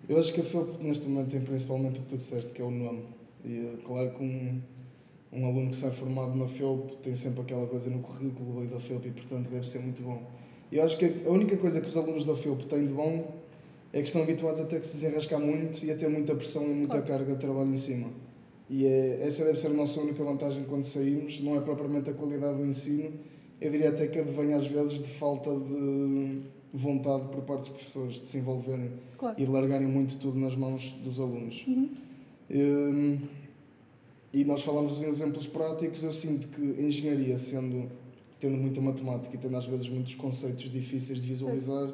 Eu 0.10 0.18
acho 0.20 0.34
que 0.34 0.42
a 0.42 0.44
FEUP 0.44 0.82
neste 0.84 1.06
momento 1.08 1.30
tem 1.32 1.42
principalmente 1.42 2.00
o 2.00 2.04
que 2.04 2.10
tu 2.10 2.16
disseste, 2.18 2.52
que 2.54 2.62
é 2.62 2.66
o 2.66 2.72
nome. 2.72 3.04
E 3.46 3.78
claro 3.86 4.10
que 4.12 4.24
um, 4.24 4.62
um 5.32 5.46
aluno 5.46 5.70
que 5.70 5.76
sai 5.76 5.92
formado 5.92 6.34
na 6.36 6.48
FEUP 6.48 6.98
tem 7.04 7.14
sempre 7.14 7.42
aquela 7.42 7.68
coisa 7.68 7.90
no 7.90 8.00
currículo 8.00 8.66
da 8.68 8.80
FEUP 8.80 9.08
e 9.08 9.12
portanto 9.12 9.50
deve 9.50 9.68
ser 9.68 9.80
muito 9.80 10.02
bom. 10.02 10.24
E 10.72 10.78
eu 10.78 10.84
acho 10.84 10.98
que 10.98 11.24
a 11.26 11.30
única 11.30 11.56
coisa 11.58 11.80
que 11.80 11.88
os 11.88 11.96
alunos 11.96 12.26
da 12.26 12.36
FEUP 12.36 12.66
têm 12.66 12.88
de 12.88 12.94
bom 12.94 13.32
é 13.94 14.02
que 14.02 14.08
estão 14.08 14.24
habituados 14.24 14.60
a 14.60 14.66
ter 14.66 14.80
que 14.80 14.88
se 14.88 14.96
desenrascar 14.98 15.40
muito 15.40 15.86
e 15.86 15.92
a 15.92 15.96
ter 15.96 16.10
muita 16.10 16.34
pressão 16.36 16.64
e 16.64 16.74
muita 16.74 17.02
Claro. 17.02 17.08
carga 17.08 17.34
de 17.34 17.40
trabalho 17.40 17.72
em 17.72 17.78
cima. 17.78 18.10
E 18.70 18.86
é, 18.86 19.26
essa 19.26 19.46
deve 19.46 19.60
ser 19.60 19.68
a 19.68 19.74
nossa 19.74 20.00
única 20.02 20.24
vantagem 20.24 20.64
quando 20.66 20.84
saímos, 20.84 21.40
não 21.42 21.56
é 21.56 21.62
propriamente 21.62 22.10
a 22.10 22.14
qualidade 22.14 22.58
do 22.58 22.66
ensino, 22.66 23.12
eu 23.62 23.72
diria 23.72 23.90
até 23.90 24.08
que 24.08 24.20
advém 24.20 24.54
às 24.54 24.68
vezes 24.68 25.02
de 25.02 25.10
falta 25.10 25.50
de 25.58 26.42
vontade 26.74 27.28
por 27.30 27.42
parte 27.42 27.60
dos 27.62 27.70
professores 27.70 28.22
de 28.22 28.28
se 28.28 28.38
envolverem 28.38 28.92
Claro. 29.18 29.36
e 29.42 29.46
largarem 29.46 29.88
muito 29.88 30.18
tudo 30.18 30.38
nas 30.38 30.56
mãos 30.56 30.92
dos 31.04 31.20
alunos. 31.20 31.66
Uhum. 31.68 31.90
Hum, 32.52 33.20
e 34.34 34.44
nós 34.44 34.62
falamos 34.62 35.02
em 35.02 35.08
exemplos 35.08 35.48
práticos, 35.48 36.04
eu 36.04 36.12
sinto 36.12 36.48
que 36.50 36.62
engenharia, 36.62 37.38
sendo, 37.38 37.90
tendo 38.40 38.58
muita 38.58 38.80
matemática 38.82 39.36
e 39.36 39.40
tendo 39.40 39.56
às 39.58 39.66
vezes 39.66 39.88
muitos 39.90 40.14
conceitos 40.16 40.70
difíceis 40.70 41.22
de 41.22 41.28
visualizar, 41.28 41.92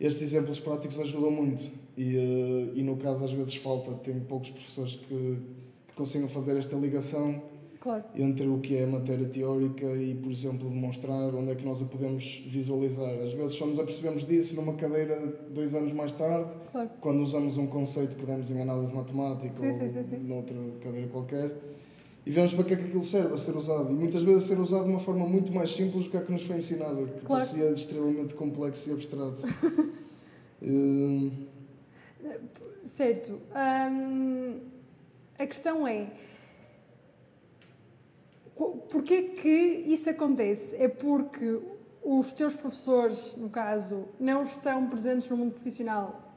estes 0.00 0.22
exemplos 0.22 0.58
práticos 0.58 0.98
ajudam 0.98 1.30
muito. 1.30 1.62
E, 1.96 2.16
eh, 2.16 2.72
e 2.76 2.82
no 2.82 2.96
caso 2.96 3.24
às 3.24 3.32
vezes 3.32 3.54
falta, 3.56 3.92
tem 3.92 4.18
poucos 4.20 4.50
professores 4.50 4.96
que 4.96 5.38
consigam 5.98 6.28
fazer 6.28 6.56
esta 6.56 6.76
ligação 6.76 7.42
Claro. 7.80 8.04
entre 8.16 8.46
o 8.46 8.58
que 8.58 8.76
é 8.76 8.84
matéria 8.86 9.26
teórica 9.28 9.86
e, 9.86 10.12
por 10.14 10.32
exemplo, 10.32 10.68
demonstrar 10.68 11.32
onde 11.34 11.50
é 11.50 11.54
que 11.54 11.64
nós 11.64 11.80
a 11.80 11.84
podemos 11.84 12.42
visualizar. 12.46 13.12
Às 13.22 13.32
vezes 13.32 13.52
só 13.56 13.66
nos 13.66 13.78
apercebemos 13.78 14.24
disso 14.26 14.56
numa 14.56 14.74
cadeira 14.74 15.16
dois 15.50 15.74
anos 15.76 15.92
mais 15.92 16.12
tarde, 16.12 16.52
Claro. 16.72 16.90
quando 17.00 17.20
usamos 17.20 17.56
um 17.56 17.66
conceito 17.66 18.16
que 18.16 18.24
demos 18.26 18.50
em 18.50 18.60
análise 18.62 18.92
matemática 18.94 19.54
Sim, 19.58 19.66
ou 19.68 19.72
sim, 19.74 19.88
sim, 19.92 20.04
sim. 20.10 20.16
noutra 20.26 20.56
cadeira 20.80 21.06
qualquer, 21.08 21.52
e 22.26 22.30
vemos 22.30 22.52
para 22.52 22.64
que 22.64 22.74
é 22.74 22.76
que 22.76 22.84
aquilo 22.86 23.04
serve 23.04 23.34
a 23.34 23.38
ser 23.38 23.56
usado. 23.56 23.92
E 23.92 23.94
muitas 23.94 24.22
vezes 24.24 24.44
a 24.44 24.46
ser 24.54 24.60
usado 24.60 24.84
de 24.84 24.90
uma 24.90 25.00
forma 25.00 25.24
muito 25.26 25.52
mais 25.52 25.70
simples 25.70 26.04
do 26.04 26.10
que 26.10 26.16
a 26.16 26.20
que 26.20 26.32
nos 26.32 26.42
foi 26.44 26.56
ensinada, 26.56 26.96
que 27.06 27.20
Claro. 27.24 27.26
parecia 27.26 27.70
extremamente 27.70 28.34
complexo 28.34 28.90
e 28.90 28.92
abstrato. 28.92 29.42
Hum, 30.60 31.30
Certo. 32.82 33.38
Hum, 33.54 34.56
a 35.38 35.46
questão 35.46 35.86
é. 35.86 36.08
Porquê 38.90 39.22
que 39.22 39.48
isso 39.86 40.10
acontece? 40.10 40.74
É 40.76 40.88
porque 40.88 41.60
os 42.02 42.32
teus 42.32 42.54
professores, 42.54 43.36
no 43.36 43.48
caso, 43.48 44.08
não 44.18 44.42
estão 44.42 44.88
presentes 44.88 45.28
no 45.28 45.36
mundo 45.36 45.52
profissional 45.52 46.28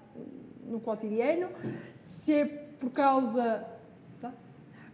no 0.66 0.80
cotidiano? 0.80 1.50
Se 2.04 2.34
é 2.34 2.46
por 2.46 2.92
causa. 2.92 3.66
tá? 4.20 4.34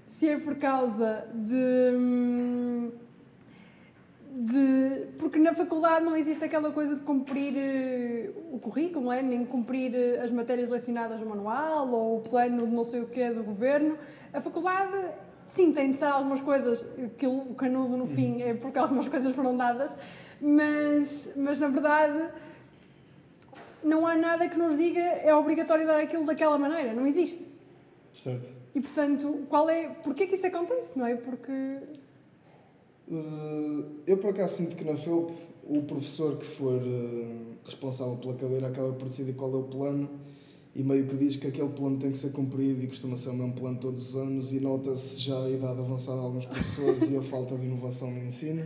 Se 0.05 0.29
é 0.29 0.39
por 0.39 0.55
causa 0.55 1.27
de. 1.33 1.91
hum, 1.93 2.91
de, 4.37 5.06
porque 5.37 5.43
na 5.43 5.53
faculdade 5.53 6.03
não 6.03 6.15
existe 6.15 6.43
aquela 6.43 6.71
coisa 6.71 6.95
de 6.95 7.01
cumprir 7.01 7.53
eh, 7.55 8.31
o 8.51 8.57
currículo, 8.57 9.05
não 9.05 9.13
é? 9.13 9.21
nem 9.21 9.45
cumprir 9.45 9.93
eh, 9.93 10.19
as 10.19 10.31
matérias 10.31 10.67
lecionadas 10.67 11.21
no 11.21 11.27
manual 11.27 11.87
ou 11.91 12.17
o 12.17 12.21
plano 12.21 12.65
de 12.65 12.73
não 12.73 12.83
sei 12.83 13.01
o 13.01 13.07
que 13.07 13.29
do 13.29 13.43
governo. 13.43 13.99
A 14.33 14.41
faculdade, 14.41 14.97
sim, 15.47 15.71
tem 15.71 15.91
de 15.91 15.99
dar 15.99 16.13
algumas 16.13 16.41
coisas, 16.41 16.83
que 17.19 17.27
o 17.27 17.53
canudo 17.53 17.95
no 17.95 18.07
fim 18.07 18.41
é 18.41 18.55
porque 18.55 18.79
algumas 18.79 19.07
coisas 19.07 19.35
foram 19.35 19.55
dadas, 19.55 19.95
mas, 20.41 21.31
mas 21.35 21.59
na 21.59 21.67
verdade 21.67 22.29
não 23.83 24.07
há 24.07 24.15
nada 24.15 24.49
que 24.49 24.57
nos 24.57 24.75
diga 24.75 25.01
é 25.01 25.35
obrigatório 25.35 25.85
dar 25.85 25.99
aquilo 25.99 26.25
daquela 26.25 26.57
maneira, 26.57 26.93
não 26.93 27.05
existe. 27.05 27.47
certo. 28.11 28.49
E 28.73 28.81
portanto, 28.81 29.45
qual 29.49 29.69
é, 29.69 29.89
porquê 30.03 30.25
que 30.25 30.33
isso 30.33 30.47
acontece, 30.47 30.97
não 30.97 31.05
é? 31.05 31.15
Porque 31.15 31.51
Uh, 31.51 32.06
eu 34.05 34.17
por 34.17 34.31
acaso 34.31 34.57
sinto 34.57 34.75
que 34.75 34.83
na 34.83 34.97
FEUP 34.97 35.31
o 35.63 35.81
professor 35.83 36.37
que 36.37 36.45
for 36.45 36.81
uh, 36.81 37.55
responsável 37.65 38.15
pela 38.17 38.33
cadeira 38.35 38.67
acaba 38.67 38.93
por 38.93 39.07
decidir 39.07 39.33
qual 39.33 39.51
é 39.53 39.57
o 39.57 39.63
plano 39.63 40.09
e 40.75 40.83
meio 40.83 41.07
que 41.07 41.17
diz 41.17 41.35
que 41.35 41.47
aquele 41.47 41.69
plano 41.69 41.97
tem 41.97 42.11
que 42.11 42.17
ser 42.17 42.31
cumprido 42.31 42.83
e 42.83 42.87
costuma 42.87 43.15
ser 43.15 43.29
o 43.29 43.33
mesmo 43.33 43.53
plano 43.53 43.79
todos 43.79 44.09
os 44.09 44.15
anos 44.15 44.53
e 44.53 44.59
nota-se 44.59 45.19
já 45.19 45.37
a 45.43 45.49
idade 45.49 45.79
avançada 45.79 46.19
de 46.19 46.25
alguns 46.25 46.45
professores 46.45 47.09
e 47.09 47.17
a 47.17 47.21
falta 47.21 47.57
de 47.57 47.65
inovação 47.65 48.11
no 48.11 48.23
ensino. 48.23 48.63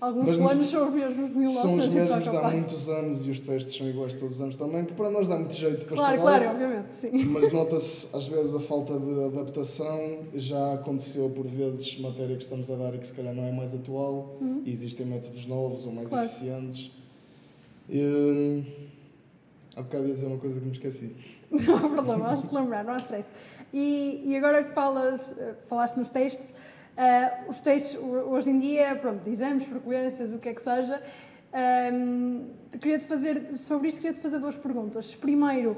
Alguns 0.00 0.26
Mas 0.26 0.38
no 0.38 0.44
planos 0.46 0.70
são 0.70 0.88
os 0.88 0.94
mesmos 0.94 1.28
de 1.30 1.38
1900 1.38 1.54
São 1.62 1.74
os 1.76 1.84
e 1.86 1.90
mesmos 1.90 2.24
de 2.24 2.36
há 2.36 2.50
muitos 2.50 2.88
anos 2.88 3.26
e 3.26 3.30
os 3.30 3.40
testes 3.40 3.76
são 3.76 3.88
iguais 3.88 4.14
todos 4.14 4.36
os 4.36 4.40
anos 4.42 4.56
também, 4.56 4.84
que 4.84 4.94
para 4.94 5.10
nós 5.10 5.28
dá 5.28 5.36
muito 5.36 5.54
jeito 5.54 5.84
para 5.86 5.96
Claro, 5.96 6.14
estudar. 6.16 6.38
claro, 6.38 6.50
obviamente, 6.54 6.94
sim. 6.94 7.10
Mas 7.26 7.52
nota-se 7.52 8.16
às 8.16 8.26
vezes 8.26 8.54
a 8.54 8.60
falta 8.60 8.98
de 8.98 9.24
adaptação. 9.24 10.18
Já 10.34 10.74
aconteceu 10.74 11.28
por 11.30 11.46
vezes 11.46 11.98
matéria 12.00 12.36
que 12.36 12.42
estamos 12.42 12.70
a 12.70 12.76
dar 12.76 12.94
e 12.94 12.98
que 12.98 13.06
se 13.06 13.12
calhar 13.12 13.34
não 13.34 13.44
é 13.44 13.52
mais 13.52 13.74
atual. 13.74 14.36
Uhum. 14.40 14.62
E 14.64 14.70
existem 14.70 15.04
métodos 15.06 15.46
novos 15.46 15.84
ou 15.86 15.92
mais 15.92 16.08
Claro. 16.08 16.24
eficientes. 16.24 16.90
Hum, 17.92 18.64
há 19.76 19.82
bocado 19.82 20.06
ia 20.06 20.14
dizer 20.14 20.26
uma 20.26 20.38
coisa 20.38 20.60
que 20.60 20.66
me 20.66 20.72
esqueci. 20.72 21.14
Não 21.50 21.76
há 21.76 21.88
problema, 21.88 22.28
has 22.32 22.48
de 22.48 22.54
lembrar, 22.54 22.84
não 22.84 22.94
há 22.94 22.96
stress. 22.98 23.28
E, 23.74 24.22
e 24.24 24.36
agora 24.36 24.62
que 24.64 24.72
falas, 24.72 25.34
eh, 25.36 25.54
falaste 25.68 25.96
nos 25.96 26.08
textos, 26.10 26.46
eh, 26.96 27.44
os 27.48 27.60
textos 27.60 28.00
ho- 28.00 28.30
hoje 28.30 28.50
em 28.50 28.58
dia, 28.58 28.94
pronto, 28.96 29.28
exames, 29.28 29.64
frequências, 29.64 30.32
o 30.32 30.38
que 30.38 30.48
é 30.48 30.54
que 30.54 30.62
seja, 30.62 31.02
ehm, 31.52 32.44
queria-te 32.80 33.06
fazer, 33.06 33.54
sobre 33.54 33.88
isto 33.88 34.00
queria-te 34.00 34.20
fazer 34.20 34.38
duas 34.38 34.56
perguntas. 34.56 35.14
Primeiro, 35.14 35.76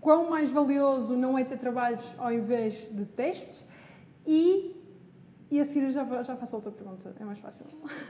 quão 0.00 0.30
mais 0.30 0.50
valioso 0.50 1.16
não 1.16 1.38
é 1.38 1.44
ter 1.44 1.58
trabalhos 1.58 2.04
ao 2.18 2.32
invés 2.32 2.88
de 2.92 3.04
testes? 3.06 3.66
E, 4.26 4.76
e 5.50 5.60
a 5.60 5.64
seguir 5.64 5.90
já, 5.90 6.04
já 6.22 6.36
faço 6.36 6.56
outra 6.56 6.70
pergunta, 6.70 7.14
é 7.18 7.24
mais 7.24 7.38
fácil. 7.38 7.66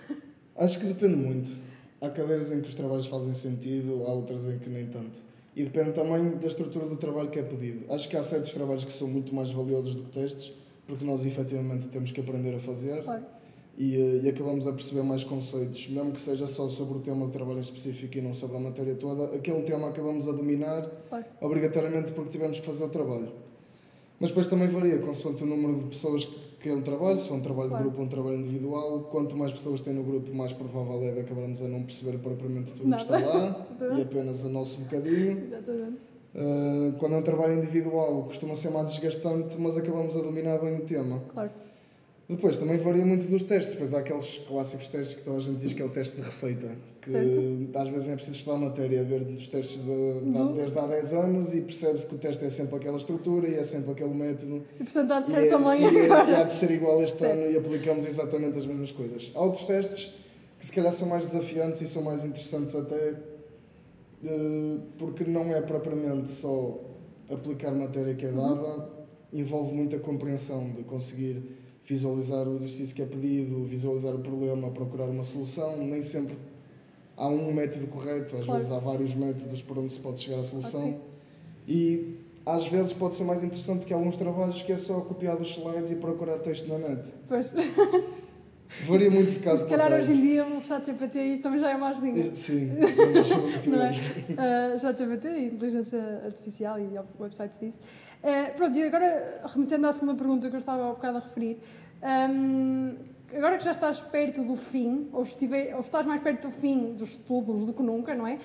Acho 0.57 0.79
que 0.79 0.87
depende 0.87 1.17
muito. 1.17 1.51
Há 2.01 2.09
cadeiras 2.11 2.51
em 2.51 2.61
que 2.61 2.69
os 2.69 2.75
trabalhos 2.75 3.07
fazem 3.07 3.33
sentido, 3.33 4.05
há 4.07 4.13
outras 4.13 4.47
em 4.47 4.59
que 4.59 4.69
nem 4.69 4.87
tanto. 4.87 5.19
E 5.55 5.65
depende 5.65 5.93
também 5.93 6.31
da 6.39 6.47
estrutura 6.47 6.87
do 6.87 6.97
trabalho 6.97 7.29
que 7.31 7.39
é 7.39 7.43
pedido. 7.43 7.93
Acho 7.93 8.09
que 8.09 8.17
há 8.17 8.23
certos 8.23 8.53
trabalhos 8.55 8.85
que 8.85 8.93
são 8.93 9.07
muito 9.09 9.35
mais 9.35 9.51
valiosos 9.51 9.95
do 9.95 10.03
que 10.05 10.11
testes, 10.11 10.53
porque 10.91 11.05
nós 11.05 11.25
efetivamente 11.25 11.89
temos 11.89 12.11
que 12.11 12.21
aprender 12.21 12.55
a 12.55 12.59
fazer 12.59 13.03
Claro, 13.05 13.23
e, 13.79 13.95
eh, 13.97 14.21
e 14.25 14.29
acabamos 14.29 14.67
a 14.67 14.73
perceber 14.73 15.03
mais 15.03 15.23
conceitos, 15.23 15.89
mesmo 15.89 16.13
que 16.13 16.21
seja 16.21 16.47
só 16.47 16.69
sobre 16.69 16.99
o 16.99 17.01
tema 17.01 17.27
de 17.27 17.33
trabalho 17.33 17.61
específico 17.61 18.19
e 18.19 18.21
não 18.21 18.35
sobre 18.35 18.57
a 18.57 18.61
matéria 18.61 18.95
toda, 18.97 19.37
aquele 19.37 19.63
tema 19.63 19.89
acabamos 19.89 20.29
a 20.29 20.33
dominar 20.33 20.83
claro. 21.09 21.25
obrigatoriamente 21.41 22.13
porque 22.13 22.31
tivemos 22.31 22.59
que 22.59 22.67
fazer 22.67 22.85
o 22.85 22.89
trabalho. 22.89 23.33
Mas 24.19 24.31
depois 24.31 24.49
também 24.49 24.67
varia, 24.69 24.99
consoante 24.99 25.45
o 25.45 25.47
número 25.47 25.79
de 25.79 25.85
pessoas 25.85 26.29
que 26.61 26.69
é 26.69 26.75
um 26.75 26.83
trabalho, 26.83 27.17
se 27.17 27.27
for 27.27 27.37
um 27.37 27.41
trabalho 27.41 27.71
Claro. 27.71 27.85
de 27.85 27.89
grupo 27.89 28.01
ou 28.03 28.07
um 28.07 28.11
trabalho 28.11 28.37
individual, 28.37 29.01
quanto 29.11 29.35
mais 29.35 29.51
pessoas 29.51 29.81
tem 29.81 29.95
no 29.95 30.03
grupo, 30.03 30.35
mais 30.35 30.53
provável 30.53 31.03
é 31.05 31.13
de 31.13 31.21
acabarmos 31.21 31.63
a 31.63 31.69
não 31.69 31.83
perceber 31.85 32.19
propriamente 32.19 32.75
tudo 32.75 32.87
o 32.87 32.97
que 32.97 33.01
está 33.01 33.19
lá 33.19 33.65
e 33.71 33.73
Exatamente. 33.73 34.03
apenas 34.03 34.45
o 34.45 34.49
nosso 34.51 34.81
bocadinho. 34.81 35.45
Exatamente. 35.45 36.10
Uh, 36.35 36.93
quando 36.99 37.17
é 37.17 37.19
um 37.19 37.23
trabalho 37.23 37.55
individual, 37.59 38.23
costuma 38.25 38.55
ser 38.55 38.71
mais 38.71 38.91
desgastante, 38.91 39.57
mas 39.59 39.77
acabamos 39.77 40.17
a 40.17 40.21
dominar 40.21 40.59
bem 40.59 40.77
o 40.77 40.81
tema. 40.83 41.21
Claro. 41.33 41.51
Depois 42.29 42.57
também 42.57 42.77
varia 42.77 43.05
muito 43.05 43.27
dos 43.27 43.43
testes, 43.43 43.73
depois 43.73 43.93
há 43.93 43.99
aqueles 43.99 44.39
clássicos 44.47 44.87
testes 44.87 45.17
que 45.19 45.25
toda 45.25 45.39
a 45.39 45.41
gente 45.41 45.59
diz 45.59 45.73
que 45.73 45.83
é 45.83 45.85
o 45.85 45.89
teste 45.89 46.15
de 46.15 46.23
receita, 46.23 46.69
que 47.03 47.11
Certo. 47.11 47.71
às 47.79 47.89
vezes 47.89 48.09
é 48.09 48.15
preciso 48.15 48.37
estudar 48.37 48.55
a 48.55 48.59
matéria, 48.61 49.03
ver 49.03 49.25
dos 49.25 49.49
testes 49.49 49.79
de, 49.79 50.21
de, 50.21 50.31
Do- 50.31 50.53
desde 50.55 50.79
há 50.79 50.87
10 50.87 51.13
anos 51.15 51.53
e 51.55 51.63
percebe-se 51.63 52.07
que 52.07 52.15
o 52.15 52.19
teste 52.19 52.45
é 52.45 52.49
sempre 52.49 52.77
aquela 52.77 52.99
estrutura 52.99 53.49
e 53.49 53.55
é 53.57 53.65
sempre 53.65 53.91
aquele 53.91 54.15
método 54.15 54.63
E 54.79 54.85
portanto 54.85 55.11
há 55.11 55.21
de 55.23 55.31
ser 55.33 55.47
é, 55.47 55.51
também 55.51 55.83
e, 55.83 55.85
é- 55.87 56.07
e 56.07 56.35
há 56.37 56.45
de 56.45 56.55
ser 56.55 56.71
igual 56.71 57.03
este 57.03 57.19
Certo. 57.19 57.33
ano 57.33 57.51
e 57.51 57.57
aplicamos 57.57 58.07
exatamente 58.07 58.57
as 58.57 58.65
mesmas 58.67 58.93
coisas. 58.93 59.33
Há 59.35 59.43
outros 59.43 59.67
testes 59.67 60.13
que 60.61 60.65
se 60.67 60.73
calhar 60.73 60.93
são 60.93 61.09
mais 61.09 61.25
desafiantes 61.33 61.81
e 61.81 61.89
são 61.89 62.03
mais 62.03 62.25
interessantes 62.25 62.77
até 62.77 63.15
porque 64.99 65.25
não 65.25 65.55
é 65.55 65.61
propriamente 65.62 66.31
só 66.31 66.79
aplicar 67.31 67.71
matéria 67.73 68.15
que 68.15 68.27
é 68.27 68.33
dada, 68.33 68.89
envolve 69.33 69.75
muita 69.75 69.99
compreensão 69.99 70.71
de 70.73 70.83
conseguir 70.83 71.43
visualizar 71.85 72.47
o 72.49 72.55
exercício 72.55 72.95
que 72.95 73.03
é 73.03 73.07
pedido, 73.07 73.65
visualizar 73.65 74.15
o 74.15 74.19
problema, 74.19 74.71
procurar 74.71 75.07
uma 75.07 75.25
solução. 75.25 75.77
Nem 75.79 76.03
sempre 76.03 76.37
há 77.17 77.29
um 77.29 77.53
método 77.53 77.87
correto, 77.87 78.37
às 78.37 78.45
Claro. 78.45 78.59
vezes 78.61 78.73
há 78.73 78.79
vários 78.79 79.15
métodos 79.15 79.62
por 79.62 79.79
onde 79.79 79.93
se 79.93 80.00
pode 80.00 80.21
chegar 80.21 80.41
à 80.41 80.45
solução. 80.45 81.00
E 81.67 82.17
às 82.45 82.67
vezes 82.67 82.93
pode 82.93 83.15
ser 83.15 83.25
mais 83.25 83.43
interessante 83.43 83.87
que 83.87 83.93
alguns 83.95 84.17
trabalhos 84.17 84.62
que 84.62 84.73
é 84.73 84.77
só 84.77 85.00
copiar 85.00 85.37
dos 85.37 85.50
slides 85.57 85.91
e 85.91 85.97
procurar 85.97 86.39
texto 86.39 86.69
na 86.69 86.79
net. 86.79 87.12
Pois. 87.29 87.47
Varia 88.87 89.11
muito 89.11 89.33
de 89.33 89.39
caso 89.41 89.62
Se 89.62 89.69
para 89.69 89.79
calhar 89.79 90.00
hoje 90.00 90.12
em 90.12 90.21
dia 90.21 90.47
o 90.47 90.61
chat 90.61 90.87
GPT 90.87 91.23
isto 91.25 91.43
também 91.43 91.61
já 91.61 91.71
é 91.71 91.77
uma 91.77 91.89
ajudinha. 91.89 92.23
Sim, 92.23 92.77
não 92.79 93.21
ajuda 93.21 93.41
muito 93.43 93.71
Não 93.71 93.83
é? 93.83 93.91
Uh, 93.91 94.79
chat 94.79 94.99
GPT, 94.99 95.29
inteligência 95.29 96.23
artificial 96.25 96.79
e 96.79 96.89
websites 97.19 97.59
disso. 97.59 97.81
Uh, 98.23 98.55
pronto, 98.57 98.77
e 98.77 98.83
agora 98.83 99.43
remetendo 99.47 99.87
à 99.87 99.93
segunda 99.93 100.15
pergunta 100.15 100.49
que 100.49 100.57
eu 100.57 100.59
estava 100.59 100.89
há 100.89 100.93
bocado 100.93 101.19
a 101.19 101.21
referir, 101.21 101.59
um, 102.03 102.97
agora 103.35 103.59
que 103.59 103.65
já 103.65 103.73
estás 103.73 104.00
perto 104.00 104.43
do 104.43 104.57
fim, 104.57 105.09
ou, 105.12 105.23
estiver, 105.23 105.75
ou 105.75 105.81
estás 105.81 106.07
mais 106.07 106.23
perto 106.23 106.49
do 106.49 106.55
fim 106.55 106.95
dos 106.95 107.11
estudos 107.11 107.67
do 107.67 107.73
que 107.73 107.83
nunca, 107.83 108.15
não 108.15 108.27
é? 108.27 108.39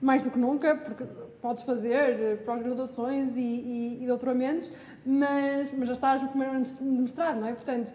Mais 0.00 0.24
do 0.24 0.30
que 0.30 0.38
nunca, 0.38 0.74
porque 0.76 1.04
podes 1.40 1.62
fazer 1.62 2.20
eh, 2.20 2.36
pós-graduações 2.44 3.36
e, 3.36 3.40
e, 3.40 3.98
e 4.02 4.06
doutoramentos, 4.06 4.72
mas, 5.06 5.72
mas 5.72 5.88
já 5.88 5.94
estás 5.94 6.22
no 6.22 6.28
primeiro 6.28 6.54
ano 6.54 6.64
de 6.64 6.82
mestrado, 6.82 7.40
não 7.40 7.46
é? 7.46 7.52
Portanto, 7.52 7.94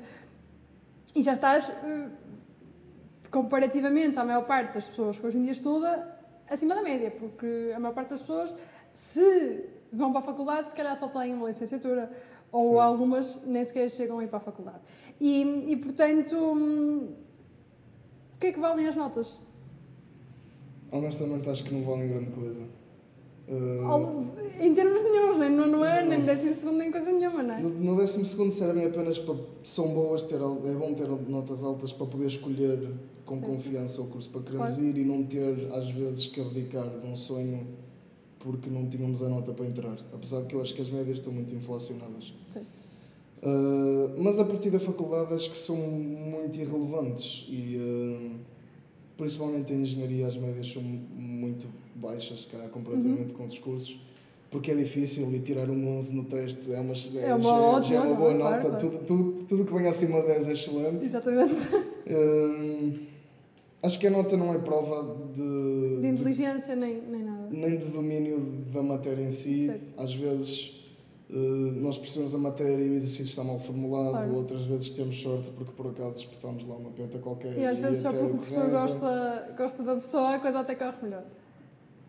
e 1.18 1.24
já 1.24 1.34
estás, 1.34 1.68
eh, 1.70 2.10
comparativamente 3.32 4.20
à 4.20 4.24
maior 4.24 4.46
parte 4.46 4.76
das 4.76 4.88
pessoas 4.88 5.18
que 5.18 5.26
hoje 5.26 5.40
em 5.40 5.42
dia 5.42 5.52
estuda, 5.52 6.16
acima 6.48 6.76
da 6.76 6.84
média, 6.84 7.10
porque 7.10 7.74
a 7.76 7.80
maior 7.80 7.96
parte 7.96 8.10
das 8.12 8.22
pessoas, 8.22 8.56
se 8.94 9.66
vão 9.92 10.12
para 10.12 10.22
a 10.22 10.24
faculdade, 10.24 10.70
se 10.70 10.76
calhar 10.76 10.96
só 10.96 11.08
têm 11.08 11.34
uma 11.34 11.48
licenciatura, 11.48 12.12
ou 12.52 12.74
Certo. 12.74 12.80
algumas 12.82 13.44
nem 13.46 13.64
sequer 13.64 13.90
chegam 13.90 14.20
a 14.20 14.24
ir 14.24 14.28
para 14.28 14.38
a 14.38 14.42
faculdade. 14.42 14.82
E, 15.20 15.42
e 15.72 15.76
portanto, 15.78 16.36
hum, 16.38 17.16
o 18.36 18.40
que 18.40 18.48
é 18.48 18.52
que 18.52 18.60
valem 18.60 18.88
as 18.88 18.96
notas? 18.96 19.40
Honestamente 20.92 21.50
acho 21.50 21.64
que 21.64 21.74
não 21.74 21.82
valem 21.84 22.10
grande 22.10 22.30
coisa. 22.30 22.62
Uh, 23.48 24.28
Em 24.60 24.74
termos 24.74 25.04
nenhums, 25.04 25.38
nem 25.40 25.50
no 25.50 25.68
nono 25.68 25.84
ano, 25.84 26.10
nem 26.10 26.20
no 26.20 26.26
décimo 26.26 26.54
segundo, 26.54 26.78
nem 26.78 26.92
coisa 26.92 27.12
nenhuma, 27.12 27.42
não 27.44 27.56
é? 27.56 27.62
no, 27.62 27.70
no 27.70 27.96
décimo 27.96 28.26
segundo 28.26 28.52
servem 28.52 28.86
apenas 28.86 29.18
para. 29.18 29.36
São 29.64 29.90
boas, 29.94 30.24
ter, 30.24 30.36
é 30.36 30.76
bom 30.76 30.94
ter 30.94 31.08
notas 31.30 31.64
altas 31.64 31.94
para 31.94 32.06
poder 32.08 32.26
escolher 32.28 32.92
com 33.26 33.40
confiança 33.42 34.02
o 34.02 34.08
curso 34.08 34.30
para 34.30 34.42
queremos 34.42 34.74
Claro. 34.74 34.84
ir 34.90 34.98
e 34.98 35.04
não 35.06 35.24
ter, 35.24 35.70
às 35.74 35.90
vezes, 35.90 36.28
que 36.28 36.42
abdicar 36.42 36.90
de 36.90 37.08
um 37.08 37.16
sonho 37.16 37.66
porque 38.40 38.70
não 38.70 38.88
tínhamos 38.88 39.22
a 39.24 39.30
nota 39.30 39.52
para 39.54 39.66
entrar. 39.66 39.98
Apesar 40.14 40.42
de 40.42 40.48
que 40.48 40.56
eu 40.56 40.62
acho 40.62 40.74
que 40.74 40.82
as 40.82 40.90
médias 40.90 41.18
estão 41.18 41.32
muito 41.34 41.54
inflacionadas. 41.56 42.34
Sim. 42.50 42.62
Uh, 43.42 44.22
mas 44.22 44.40
a 44.40 44.46
partir 44.46 44.72
da 44.72 44.80
faculdade 44.80 45.34
acho 45.34 45.50
que 45.52 45.58
são 45.58 45.76
muito 45.76 46.58
irrelevantes 46.60 47.46
e 47.48 47.78
uh, 47.78 48.36
principalmente 49.16 49.74
em 49.74 49.82
engenharia 49.82 50.26
as 50.26 50.36
médias 50.38 50.72
são 50.72 50.82
muito 50.82 51.68
baixas, 51.98 52.42
se 52.42 52.48
calhar 52.48 52.70
comparativamente 52.70 53.34
com 53.34 53.44
outros 53.44 53.60
cursos, 53.60 54.00
porque 54.50 54.72
é 54.72 54.76
difícil 54.76 55.30
e 55.34 55.40
tirar 55.40 55.70
um 55.70 55.96
11 55.98 56.16
no 56.16 56.26
teste 56.26 56.72
é 56.74 56.80
uma, 56.80 56.94
é, 56.94 57.30
É 57.30 57.36
uma 57.36 57.44
já, 57.44 57.54
ótima 57.54 57.82
já 57.84 57.96
é 57.96 58.00
uma 58.08 58.16
boa 58.16 58.34
nota, 58.34 58.60
claro, 58.62 58.78
claro. 58.78 58.90
Tudo, 58.90 59.06
tudo, 59.06 59.44
tudo 59.46 59.66
que 59.66 59.74
vem 59.74 59.88
acima 59.88 60.22
de 60.22 60.28
10 60.28 60.48
é 60.48 60.52
excelente. 60.54 61.06
Exatamente. 61.06 61.68
Uh, 62.08 63.00
acho 63.84 64.00
que 64.00 64.08
a 64.08 64.10
nota 64.10 64.38
não 64.38 64.54
é 64.54 64.58
prova 64.60 65.18
de, 65.34 66.02
De 66.02 66.08
inteligência 66.08 66.76
nem, 66.76 67.02
nem 67.02 67.24
nada. 67.24 67.48
nem 67.52 67.78
de 67.78 67.88
domínio 67.88 68.40
da 68.74 68.82
matéria 68.82 69.24
em 69.24 69.32
si. 69.32 69.66
Certo. 69.68 69.84
Às 69.98 70.14
vezes 70.14 70.78
eh, 71.30 71.36
nós 71.82 71.98
percebemos 71.98 72.34
a 72.34 72.38
matéria 72.38 72.84
e 72.84 72.90
o 72.90 72.94
exercício 72.94 73.26
está 73.26 73.44
mal 73.44 73.60
formulado, 73.60 74.12
Claro. 74.12 74.36
outras 74.36 74.64
vezes 74.66 74.92
temos 74.92 75.18
sorte 75.22 75.50
porque 75.52 75.74
por 75.74 75.88
acaso 75.88 76.16
disputamos 76.16 76.66
lá 76.66 76.76
uma 76.76 76.90
penta 76.92 77.18
qualquer. 77.20 77.58
E 77.58 77.66
às 77.66 77.78
vezes 77.78 78.02
só 78.02 78.12
porque 78.12 78.26
o 78.26 78.30
é 78.30 78.34
professor 78.34 78.70
gosta, 78.70 79.54
gosta 79.58 79.84
da 79.84 79.96
pessoa, 79.96 80.36
a 80.36 80.40
coisa 80.40 80.60
até 80.60 80.74
corre 80.76 80.96
melhor. 81.04 81.26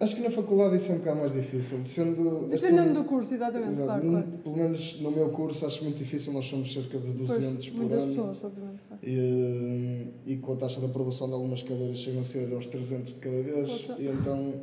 Acho 0.00 0.14
que 0.14 0.22
na 0.22 0.30
faculdade 0.30 0.76
isso 0.76 0.92
é 0.92 0.94
um 0.94 0.98
bocado 0.98 1.18
mais 1.20 1.32
difícil. 1.32 1.78
Sendo, 1.84 2.46
Dependendo 2.48 2.94
do 2.94 3.04
curso, 3.04 3.34
exatamente, 3.34 3.72
Exato. 3.72 3.86
claro, 3.86 4.08
claro. 4.08 4.26
Pelo 4.44 4.56
menos 4.56 5.00
no 5.00 5.10
meu 5.10 5.28
curso 5.30 5.66
acho 5.66 5.82
muito 5.82 5.96
difícil, 5.98 6.32
nós 6.32 6.44
somos 6.46 6.72
cerca 6.72 6.98
de 6.98 7.12
200 7.14 7.56
Pois, 7.56 7.68
por 7.68 7.76
muitas 7.80 8.02
ano. 8.04 8.08
pessoas, 8.12 8.44
obviamente. 8.44 8.80
claro. 8.86 9.02
E, 9.02 10.06
e 10.26 10.36
com 10.36 10.52
a 10.52 10.56
taxa 10.56 10.78
de 10.80 10.86
aprovação 10.86 11.26
de 11.26 11.34
algumas 11.34 11.62
cadeiras 11.64 11.98
chegam 11.98 12.20
a 12.20 12.24
ser 12.24 12.52
aos 12.52 12.66
300 12.68 13.14
de 13.14 13.18
cada 13.18 13.42
vez. 13.42 13.70
Poxa. 13.72 13.96
E 13.98 14.06
então 14.06 14.54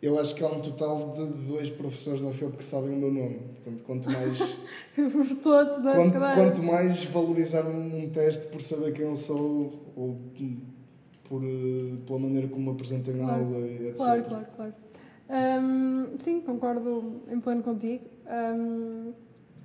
eu 0.00 0.18
acho 0.20 0.34
que 0.36 0.44
há 0.44 0.48
um 0.48 0.60
total 0.60 1.14
de 1.16 1.48
dois 1.48 1.70
professores 1.70 2.22
na 2.22 2.30
FEUP 2.30 2.56
que 2.58 2.64
sabem 2.64 2.90
o 2.92 2.96
meu 2.96 3.10
nome. 3.12 3.38
Portanto, 3.54 3.82
quanto 3.82 4.08
mais, 4.10 4.56
Por 4.94 5.34
todos 5.42 5.82
das 5.82 5.96
quanto, 5.96 6.18
quanto 6.20 6.62
mais 6.62 7.04
valorizar 7.06 7.66
um, 7.66 8.04
um 8.04 8.08
teste 8.10 8.46
por 8.46 8.62
saber 8.62 8.92
quem 8.92 9.06
eu 9.06 9.16
sou 9.16 9.72
ou 9.96 10.16
por, 11.28 11.42
eh, 11.42 11.96
pela 12.06 12.18
maneira 12.18 12.48
como 12.48 12.66
me 12.66 12.70
apresento 12.70 13.10
em 13.10 13.18
Claro. 13.18 13.44
aula 13.44 13.58
e 13.58 13.88
etc. 13.88 13.96
Claro, 13.96 14.24
claro, 14.24 14.46
claro. 14.56 14.74
Hum, 15.28 16.18
sim, 16.18 16.40
concordo 16.40 17.22
em 17.30 17.40
pleno 17.40 17.62
contigo. 17.62 18.04
Hum, 18.26 19.12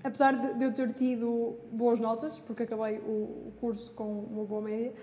apesar 0.04 0.56
de, 0.56 0.64
eu 0.64 0.74
ter 0.74 0.92
tido 0.94 1.58
boas 1.72 2.00
notas, 2.00 2.40
porque 2.40 2.64
acabei 2.64 3.00
o, 3.00 3.52
curso 3.60 3.92
com 3.94 4.24
uma 4.24 4.46
boa 4.46 4.62
média, 4.62 4.94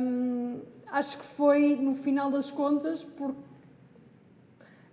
hum, 0.00 0.60
acho 0.88 1.18
que 1.18 1.24
foi 1.24 1.76
no 1.76 1.94
final 1.94 2.30
das 2.30 2.50
contas 2.50 3.04
porque 3.04 3.40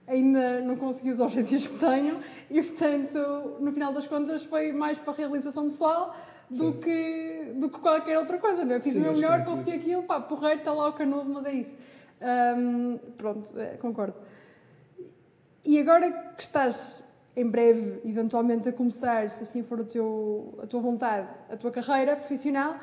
ainda 0.05 0.61
não 0.61 0.75
consegui 0.75 1.11
os 1.11 1.19
objetivos 1.21 1.67
que 1.67 1.79
tenho 1.79 2.19
e, 2.51 2.61
portanto, 2.61 3.57
no 3.59 3.71
final 3.71 3.93
das 3.93 4.05
contas 4.05 4.43
foi 4.45 4.71
mais 4.71 4.99
para 4.99 5.13
a 5.13 5.15
realização 5.15 5.63
pessoal 5.63 6.15
do 6.49 6.73
que, 6.73 7.53
do 7.55 7.69
que 7.69 7.79
qualquer 7.79 8.17
outra 8.17 8.37
coisa, 8.37 8.63
não 8.63 8.75
é? 8.75 8.79
Fiz 8.79 8.93
Sim, 8.93 8.99
o 8.99 9.03
meu 9.03 9.13
melhor, 9.13 9.43
consegui 9.45 9.71
isso. 9.71 9.79
aquilo, 9.79 10.03
pá, 10.03 10.19
porreiro, 10.19 10.59
está 10.59 10.73
lá 10.73 10.89
o 10.89 10.93
canudo, 10.93 11.29
mas 11.29 11.45
é 11.45 11.53
isso. 11.53 11.75
Hum, 12.57 12.99
pronto, 13.17 13.59
é, 13.59 13.77
concordo. 13.77 14.15
E 15.65 15.79
agora 15.79 16.11
que 16.35 16.43
estás 16.43 17.03
em 17.35 17.49
breve, 17.49 18.01
eventualmente, 18.05 18.69
a 18.69 18.73
começar, 18.73 19.29
se 19.29 19.43
assim 19.43 19.63
for 19.63 19.83
teu, 19.85 20.59
a 20.61 20.67
tua 20.67 20.81
vontade, 20.81 21.27
a 21.49 21.57
tua 21.57 21.71
carreira 21.71 22.15
profissional, 22.15 22.75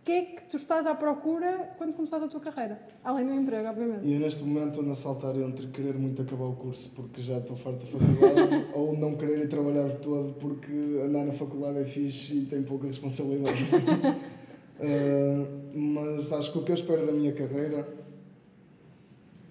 o 0.00 0.02
que 0.02 0.12
é 0.12 0.22
que 0.22 0.42
tu 0.48 0.56
estás 0.56 0.86
à 0.86 0.94
procura 0.94 1.74
quando 1.76 1.94
começares 1.94 2.24
a 2.24 2.28
tua 2.28 2.40
carreira? 2.40 2.80
Além 3.04 3.26
do 3.26 3.34
emprego, 3.34 3.68
obviamente. 3.68 4.06
E 4.06 4.14
eu 4.14 4.20
neste 4.20 4.42
momento 4.42 4.80
ando 4.80 4.92
a 4.92 4.94
saltar 4.94 5.36
entre 5.36 5.66
querer 5.66 5.94
muito 5.94 6.22
acabar 6.22 6.46
o 6.46 6.54
curso 6.54 6.90
porque 6.96 7.20
já 7.20 7.36
estou 7.36 7.54
farto 7.54 7.84
da 7.84 7.86
faculdade 7.86 8.66
ou 8.72 8.96
não 8.96 9.16
querer 9.16 9.40
ir 9.40 9.48
trabalhar 9.48 9.86
de 9.88 9.98
todo 9.98 10.32
porque 10.34 10.72
andar 11.04 11.26
na 11.26 11.32
faculdade 11.32 11.80
é 11.80 11.84
fixe 11.84 12.34
e 12.34 12.46
tem 12.46 12.62
pouca 12.62 12.86
responsabilidade. 12.86 13.62
Uh, 14.80 15.68
mas 15.76 16.32
acho 16.32 16.50
que 16.50 16.58
o 16.58 16.62
que 16.62 16.70
eu 16.72 16.76
espero 16.76 17.04
da 17.04 17.12
minha 17.12 17.32
carreira. 17.32 17.86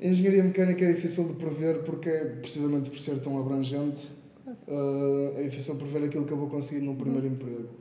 A 0.02 0.08
engenharia 0.08 0.44
mecânica 0.44 0.84
é 0.84 0.94
difícil 0.94 1.28
de 1.28 1.34
prever 1.34 1.84
porque, 1.84 2.10
é 2.10 2.26
precisamente 2.26 2.90
por 2.90 2.98
ser 2.98 3.20
tão 3.20 3.38
abrangente, 3.38 4.10
uh, 4.48 5.38
é 5.38 5.44
difícil 5.44 5.76
prever 5.76 6.06
aquilo 6.06 6.26
que 6.26 6.32
eu 6.32 6.38
vou 6.38 6.48
conseguir 6.48 6.84
no 6.84 6.96
primeiro 6.96 7.28
emprego. 7.28 7.79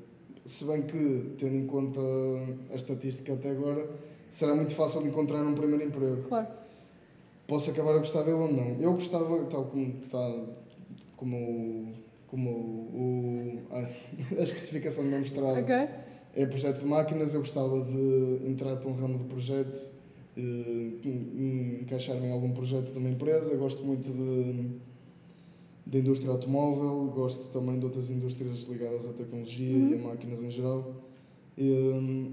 Se 0.49 0.65
bem 0.65 0.81
que, 0.83 1.35
tendo 1.39 1.57
em 1.57 1.67
conta 1.67 2.01
a 2.71 2.75
estatística 2.75 3.35
até 3.35 3.51
agora, 3.51 3.87
será 4.31 4.55
muito 4.55 4.75
fácil 4.75 5.03
de 5.03 5.09
encontrar 5.09 5.43
um 5.43 5.55
primeiro 5.55 5.85
emprego 5.85 6.23
Claro, 6.27 6.47
posso 7.47 7.71
acabar 7.71 7.95
a 7.95 7.99
gostar 7.99 8.23
dele 8.23 8.39
ou 8.39 8.51
não. 8.51 8.81
Eu 8.81 8.95
gostava, 8.95 9.45
tal 9.45 9.67
como 9.67 9.87
está, 10.03 10.45
como, 11.19 11.37
o- 11.37 11.93
como 12.29 12.51
o, 12.51 13.59
a, 13.71 13.81
a 14.41 14.43
especificação 14.43 15.05
do 15.05 15.11
meu 15.11 15.19
mestrado 15.21 15.59
ok? 15.61 15.75
é 16.35 16.47
projeto 16.47 16.79
de 16.81 16.87
máquinas, 16.87 17.35
eu 17.35 17.41
gostava 17.41 17.85
de 17.85 18.41
entrar 18.49 18.77
para 18.77 18.89
um 18.89 18.95
ramo 18.95 19.19
de 19.19 19.25
projeto, 19.25 19.79
eh, 20.35 20.41
en- 21.05 21.81
encaixar-me 21.83 22.27
em 22.27 22.33
algum 22.33 22.53
projeto 22.53 22.91
de 22.91 22.99
uma 22.99 23.11
empresa, 23.11 23.55
gosto 23.57 23.85
muito 23.85 24.11
de, 24.11 24.79
de 25.89 25.99
indústria 25.99 26.31
automóvel, 26.31 27.07
gosto 27.15 27.49
também 27.49 27.79
de 27.79 27.87
outras 27.87 28.11
indústrias 28.11 28.65
ligadas 28.67 29.07
à 29.07 29.13
tecnologia 29.15 29.67
e 29.75 29.95
a 29.95 29.99
máquinas 29.99 30.43
em 30.43 30.51
geral. 30.51 30.95
E, 31.57 32.31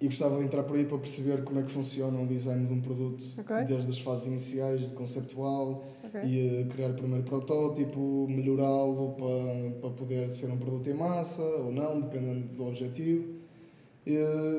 e 0.00 0.04
gostava 0.06 0.36
de 0.36 0.44
entrar 0.44 0.64
por 0.64 0.76
aí 0.76 0.84
para 0.84 0.98
perceber 0.98 1.42
como 1.44 1.60
é 1.60 1.62
que 1.62 1.70
funciona 1.70 2.20
o 2.20 2.26
design 2.26 2.66
de 2.66 2.72
um 2.74 2.80
produto, 2.82 3.24
Ok. 3.38 3.56
desde 3.64 3.90
as 3.90 3.98
fases 4.00 4.26
iniciais, 4.26 4.80
de 4.80 4.92
conceptual, 4.92 5.82
ok. 6.04 6.20
e 6.24 6.66
criar 6.66 6.90
o 6.90 6.94
primeiro 6.94 7.24
protótipo, 7.24 8.26
melhorá-lo 8.28 9.14
para, 9.14 9.70
para 9.80 9.90
poder 9.90 10.30
ser 10.30 10.50
um 10.50 10.58
produto 10.58 10.90
em 10.90 10.94
massa 10.94 11.42
ou 11.42 11.72
não, 11.72 12.02
dependendo 12.02 12.48
do 12.54 12.66
objetivo. 12.66 13.32
E, 14.06 14.14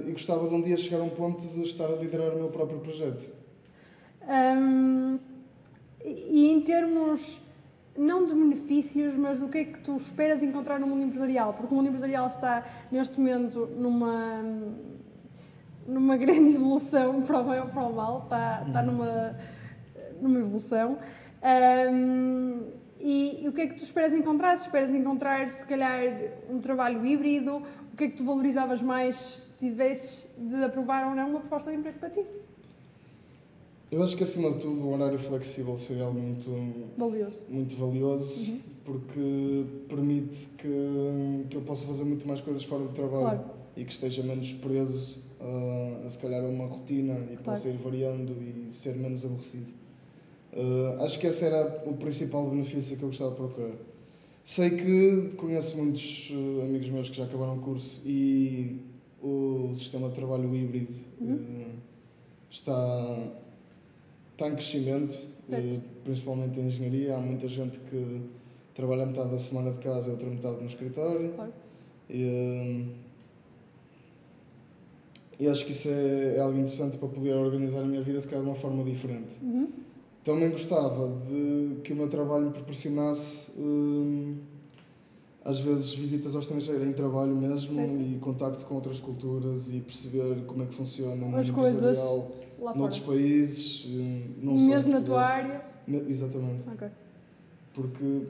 e 0.08 0.12
gostava 0.12 0.47
de 0.49 0.55
um 0.55 0.62
dia 0.63 0.75
chegar 0.77 0.99
a 0.99 1.03
um 1.03 1.10
ponto 1.10 1.45
de 1.45 1.62
estar 1.62 1.86
a 1.86 1.95
liderar 1.95 2.34
o 2.34 2.38
meu 2.38 2.49
próprio 2.49 2.79
projeto. 2.79 3.29
Hum, 4.27 5.19
e 6.06 6.52
em 6.52 6.62
termos, 6.62 7.41
não 7.98 8.26
de 8.26 8.34
benefícios, 8.34 9.15
mas 9.15 9.39
do 9.39 9.48
que 9.48 9.58
é 9.58 9.63
que 9.65 9.80
tu 9.80 9.96
esperas 9.96 10.44
encontrar 10.44 10.80
no 10.80 10.88
mundo 10.88 11.04
empresarial? 11.04 11.54
Porque 11.54 11.74
o 11.74 11.78
mundo 11.78 11.88
empresarial 11.88 12.28
está, 12.28 12.63
neste 12.91 13.20
momento, 13.20 13.68
numa, 13.78 14.44
numa 15.88 16.18
grande 16.18 16.54
evolução, 16.56 17.22
para 17.22 17.39
o 17.39 17.44
bem 17.44 17.60
ou 17.60 17.68
para 17.68 17.84
o 17.84 17.94
mal, 17.94 18.24
está, 18.24 18.63
está 18.68 18.82
numa, 18.82 19.36
numa 20.22 20.39
evolução. 20.39 21.00
Hum, 21.91 22.72
e, 23.00 23.44
e 23.44 23.48
o 23.48 23.54
que 23.54 23.62
é 23.62 23.68
que 23.68 23.76
tu 23.76 23.84
esperas 23.84 24.13
encontrar? 24.13 24.58
Se 24.58 24.65
esperas 24.65 24.94
encontrar, 24.94 25.48
se 25.48 25.65
calhar, 25.65 26.02
um 26.50 26.60
trabalho 26.60 27.06
híbrido, 27.06 27.62
o 27.94 27.98
que 27.98 28.06
é 28.06 28.08
que 28.10 28.18
tu 28.18 28.26
valorizavas 28.26 28.82
mais 28.82 29.15
se 29.15 29.58
tivesses 29.58 30.30
de 30.38 30.63
aprovar 30.63 31.08
ou 31.08 31.15
não 31.15 31.30
uma 31.30 31.39
proposta 31.39 31.72
de 31.72 31.78
emprego 31.78 32.00
para 32.00 32.10
ti? 32.10 32.26
Eu 33.91 34.04
acho 34.04 34.15
que, 34.17 34.24
acima 34.24 34.52
de 34.52 34.60
tudo, 34.60 34.82
o 34.84 34.93
horário 34.93 35.17
flexível 35.19 35.78
seria 35.78 36.04
algo 36.06 36.19
muito, 36.19 36.50
Valioso. 36.98 37.43
muito 37.50 37.76
valioso, 37.76 38.52
Uhum. 38.52 38.60
porque 38.84 39.65
permite 39.88 40.48
que, 40.58 41.45
que 41.50 41.56
eu 41.58 41.62
possa 41.62 41.86
fazer 41.86 42.04
muito 42.04 42.28
mais 42.28 42.41
coisas 42.41 42.63
fora 42.63 42.84
do 42.84 42.89
trabalho 42.89 43.39
Claro. 43.39 43.43
e 43.78 43.86
que 43.86 43.93
esteja 43.93 44.24
menos 44.24 44.52
preso 44.54 45.17
a, 45.39 46.06
a, 46.06 46.10
se 46.10 46.17
calhar, 46.17 46.43
a 46.43 46.48
uma 46.48 46.65
rotina 46.65 47.13
e 47.32 47.38
Claro. 47.38 47.43
possa 47.43 47.69
ir 47.69 47.78
variando 47.78 48.32
e 48.41 48.71
ser 48.71 48.95
menos 48.95 49.24
aborrecido. 49.24 49.67
Uh, 50.52 51.04
acho 51.04 51.19
que 51.19 51.28
esse 51.28 51.43
era 51.45 51.84
o 51.86 51.93
principal 51.93 52.50
benefício 52.50 52.98
que 52.98 53.04
eu 53.04 53.10
gostava 53.10 53.32
de 53.32 53.36
procurar. 53.38 53.76
Sei 54.43 54.69
que 54.69 55.36
conheço 55.36 55.78
muitos 55.78 56.30
uh, 56.32 56.62
amigos 56.62 56.88
meus 56.89 57.10
que 57.10 57.17
já 57.17 57.26
acabaram 57.26 57.58
o 57.58 57.62
curso 57.62 58.02
e 58.06 58.80
o 59.21 59.71
sistema 59.76 60.08
de 60.10 60.15
trabalho 60.15 60.54
híbrido 60.56 60.93
Uhum. 61.19 61.36
uh, 61.36 61.65
está, 62.50 63.17
está 64.36 64.50
em 64.50 64.54
crescimento, 64.54 65.15
Certo. 65.50 65.78
uh, 65.78 65.82
principalmente 66.04 66.60
em 66.60 66.67
engenharia. 66.67 67.15
Há 67.15 67.19
muita 67.19 67.48
gente 67.48 67.80
que 67.80 68.21
trabalha 68.74 69.06
metade 69.06 69.32
da 69.32 69.39
semana 69.39 69.71
de 69.71 69.80
casa 69.80 70.10
e 70.10 70.12
outra 70.12 70.30
metade 70.30 70.60
no 70.60 70.65
escritório. 70.65 71.32
Claro. 71.34 71.54
E, 72.10 72.24
uh, 72.24 73.06
e 75.39 75.48
acho 75.48 75.65
que 75.65 75.71
isso 75.71 75.89
é, 75.89 76.36
é 76.38 76.39
algo 76.39 76.58
interessante 76.58 76.98
para 76.98 77.08
poder 77.08 77.34
organizar 77.34 77.80
a 77.82 77.86
minha 77.86 78.02
vida, 78.02 78.19
se 78.21 78.28
calhar 78.28 78.43
de 78.43 78.50
uma 78.50 78.56
forma 78.56 78.84
diferente. 78.84 79.38
Uhum. 79.41 79.67
Também 80.24 80.50
gostava 80.50 81.21
de 81.28 81.82
que 81.84 81.93
o 81.93 81.95
meu 81.95 82.08
trabalho 82.10 82.45
me 82.45 82.52
proporcionasse, 82.52 83.52
hum, 83.60 84.38
às 85.43 85.60
vezes, 85.60 85.93
visitas 85.93 86.34
ao 86.34 86.41
estrangeiro, 86.41 86.84
em 86.84 86.93
trabalho 86.93 87.36
mesmo, 87.36 87.76
Certo. 87.76 87.93
e 87.93 88.17
contacto 88.17 88.65
com 88.65 88.76
outras 88.76 89.00
culturas 89.00 89.71
e 89.71 89.82
perceber 89.82 90.43
como 90.48 90.63
é 90.63 90.65
que 90.65 90.74
funciona 90.74 91.13
o 91.13 91.28
mundo 91.28 91.38
As 91.38 91.52
coisas 91.52 91.78
empresarial 91.78 92.32
Lá 92.60 92.74
noutros 92.76 93.00
fora. 93.00 93.18
países, 93.18 93.86
hum, 93.86 94.34
não 94.41 94.58
só 94.58 94.70
Mesmo 94.70 94.91
na 94.91 94.98
Portugal. 94.98 95.04
tua 95.06 95.22
área. 95.26 95.62
Me- 95.88 96.00
Exatamente. 96.10 96.65
Porque, 97.74 98.24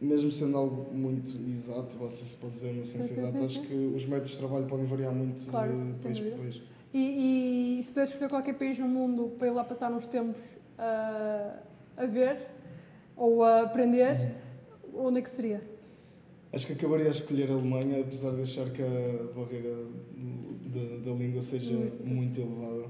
mesmo 0.00 0.30
sendo 0.30 0.56
algo 0.56 0.94
muito 0.94 1.30
exato, 1.50 1.96
se 2.08 2.36
pode 2.36 2.52
dizer 2.54 2.72
na 2.74 2.84
ciência 2.84 3.14
exata, 3.14 3.44
acho 3.44 3.60
que 3.62 3.74
os 3.74 4.06
métodos 4.06 4.30
de 4.30 4.38
trabalho 4.38 4.66
podem 4.66 4.86
variar 4.86 5.12
muito 5.12 5.44
Claro, 5.50 5.72
de 5.72 6.02
país 6.02 6.20
para 6.20 6.30
país. 6.30 6.62
E, 6.92 7.78
e 7.78 7.82
se 7.82 7.90
pudesse 7.90 8.12
escolher 8.12 8.30
qualquer 8.30 8.54
país 8.54 8.78
no 8.78 8.86
mundo 8.86 9.32
para 9.36 9.48
ir 9.48 9.50
lá 9.50 9.64
passar 9.64 9.90
uns 9.92 10.06
tempos 10.06 10.40
a, 10.78 11.58
a 11.96 12.06
ver 12.06 12.38
ou 13.16 13.42
a 13.42 13.62
aprender, 13.62 14.34
onde 14.94 15.18
é 15.18 15.22
que 15.22 15.30
seria? 15.30 15.60
Acho 16.52 16.68
que 16.68 16.72
acabaria 16.74 17.08
a 17.08 17.10
escolher 17.10 17.50
a 17.50 17.54
Alemanha, 17.54 18.00
apesar 18.00 18.30
de 18.30 18.42
achar 18.42 18.70
que 18.70 18.80
a 18.80 19.24
barreira 19.34 19.74
da, 20.66 20.96
língua 21.14 21.42
seja 21.42 21.74
muito 22.04 22.40
elevada. 22.40 22.84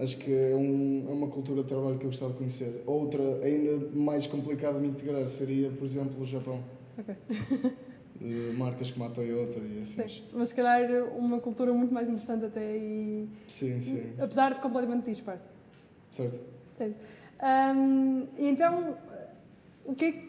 Acho 0.00 0.16
que 0.16 0.32
é, 0.32 0.56
um, 0.56 1.06
é 1.10 1.12
uma 1.12 1.28
cultura 1.28 1.62
de 1.62 1.68
trabalho 1.68 1.98
que 1.98 2.04
eu 2.06 2.10
gostava 2.10 2.32
de 2.32 2.38
conhecer. 2.38 2.82
Outra, 2.86 3.22
ainda 3.44 3.86
mais 3.94 4.26
complicada 4.26 4.78
de 4.78 4.86
me 4.86 4.88
integrar, 4.88 5.28
seria, 5.28 5.68
por 5.70 5.84
exemplo, 5.84 6.20
o 6.20 6.24
Japão. 6.24 6.62
Ok. 6.98 7.14
Eh, 8.22 8.52
marcas 8.52 8.90
como 8.90 9.06
a 9.06 9.08
Toyota 9.08 9.58
e 9.60 9.80
afins. 9.80 10.12
Sim, 10.16 10.22
mas 10.34 10.50
se 10.50 10.54
calhar 10.54 11.08
uma 11.16 11.40
cultura 11.40 11.72
muito 11.72 11.94
mais 11.94 12.06
interessante 12.06 12.44
até 12.44 12.76
e. 12.76 13.26
Sim, 13.48 13.80
sim. 13.80 14.12
Apesar 14.18 14.52
de 14.52 14.60
completamente 14.60 15.06
dispar. 15.06 15.40
Certo. 16.10 16.38
Certo. 16.76 16.96
Ahm, 17.40 18.26
e 18.38 18.46
então, 18.46 18.94
o 19.86 19.94
que 19.94 20.04
é 20.04 20.12
que 20.12 20.28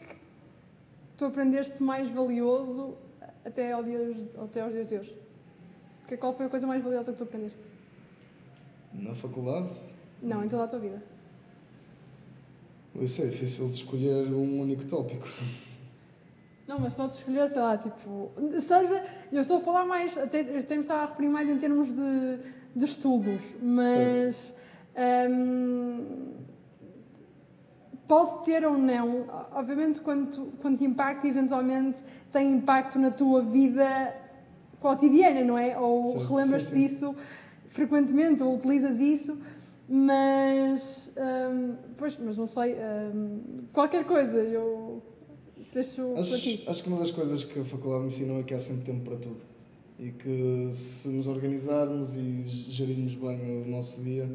tu 1.17 1.25
aprendeste 1.25 1.84
mais 1.84 2.10
valioso 2.10 2.95
até, 3.43 3.73
ao 3.73 3.84
dia, 3.84 3.99
até 4.41 4.62
aos 4.62 4.71
dias 4.71 4.88
de 4.88 4.95
hoje? 4.95 5.17
Que- 6.07 6.15
Qual 6.15 6.34
foi 6.34 6.45
a 6.45 6.49
coisa 6.49 6.65
mais 6.65 6.81
valiosa 6.81 7.12
que 7.12 7.17
tu 7.17 7.25
aprendeste? 7.25 7.60
Na 8.93 9.13
faculdade, 9.15 9.69
Não, 10.21 10.43
em 10.43 10.47
toda 10.49 10.63
a 10.63 10.67
tua 10.67 10.80
vida. 10.80 11.01
isso 12.99 13.21
é 13.21 13.25
difícil 13.25 13.67
de 13.69 13.75
escolher 13.75 14.27
um 14.34 14.62
único 14.62 14.84
tópico. 14.86 15.27
Não, 16.67 16.80
mas 16.80 16.93
podes 16.93 17.17
escolher, 17.17 17.47
sei 17.47 17.62
lá, 17.62 17.77
tipo, 17.77 18.32
seja, 18.60 19.04
eu 19.32 19.41
estou 19.41 19.58
a 19.58 19.60
falar 19.62 19.86
mais, 19.86 20.17
até, 20.17 20.41
até 20.41 20.75
me 20.75 20.82
estava 20.82 21.04
a 21.04 21.06
referir 21.08 21.27
mais 21.30 21.49
em 21.49 21.58
termos 21.58 21.89
de, 21.93 22.38
de 22.75 22.86
estudos, 22.86 23.41
mas 23.62 24.56
hum, 25.30 26.34
pode 28.08 28.45
ter 28.45 28.65
ou 28.65 28.77
não, 28.77 29.25
obviamente 29.54 30.01
quando, 30.01 30.32
tu- 30.32 30.51
quando 30.62 30.77
te 30.77 30.86
impacta, 30.86 31.27
eventualmente 31.27 32.01
tem 32.32 32.51
impacto 32.54 32.99
na 32.99 33.12
tua 33.12 33.41
vida 33.41 34.13
cotidiana, 34.80 35.43
não 35.43 35.58
é? 35.58 35.77
Ou 35.77 36.17
relembras-te 36.25 36.73
disso 36.73 37.15
frequentemente, 37.71 38.43
ou 38.43 38.55
utilizas 38.55 38.99
isso, 38.99 39.38
mas, 39.89 41.12
hum, 41.17 41.75
pois, 41.97 42.17
mas 42.17 42.38
não 42.38 42.47
sei, 42.47 42.75
hum, 42.75 43.39
qualquer 43.73 44.05
coisa, 44.05 44.38
eu 44.38 45.01
deixo. 45.73 46.13
Acho, 46.15 46.69
acho 46.69 46.84
que 46.84 46.89
uma 46.89 46.99
das 46.99 47.12
coisas 47.12 47.43
que 47.43 47.60
a 47.60 47.65
faculdade 47.65 48.01
me 48.03 48.07
ensinou 48.07 48.39
é 48.39 48.43
que 48.43 48.53
há 48.53 48.60
sempre 48.60 48.84
tempo 48.84 49.01
para 49.03 49.17
tudo. 49.17 49.41
E 49.99 50.12
que 50.12 50.69
se 50.71 51.07
nos 51.10 51.27
organizarmos 51.27 52.17
e 52.17 52.43
gerirmos 52.43 53.13
bem 53.15 53.63
o 53.63 53.67
nosso 53.67 54.01
dia, 54.01 54.29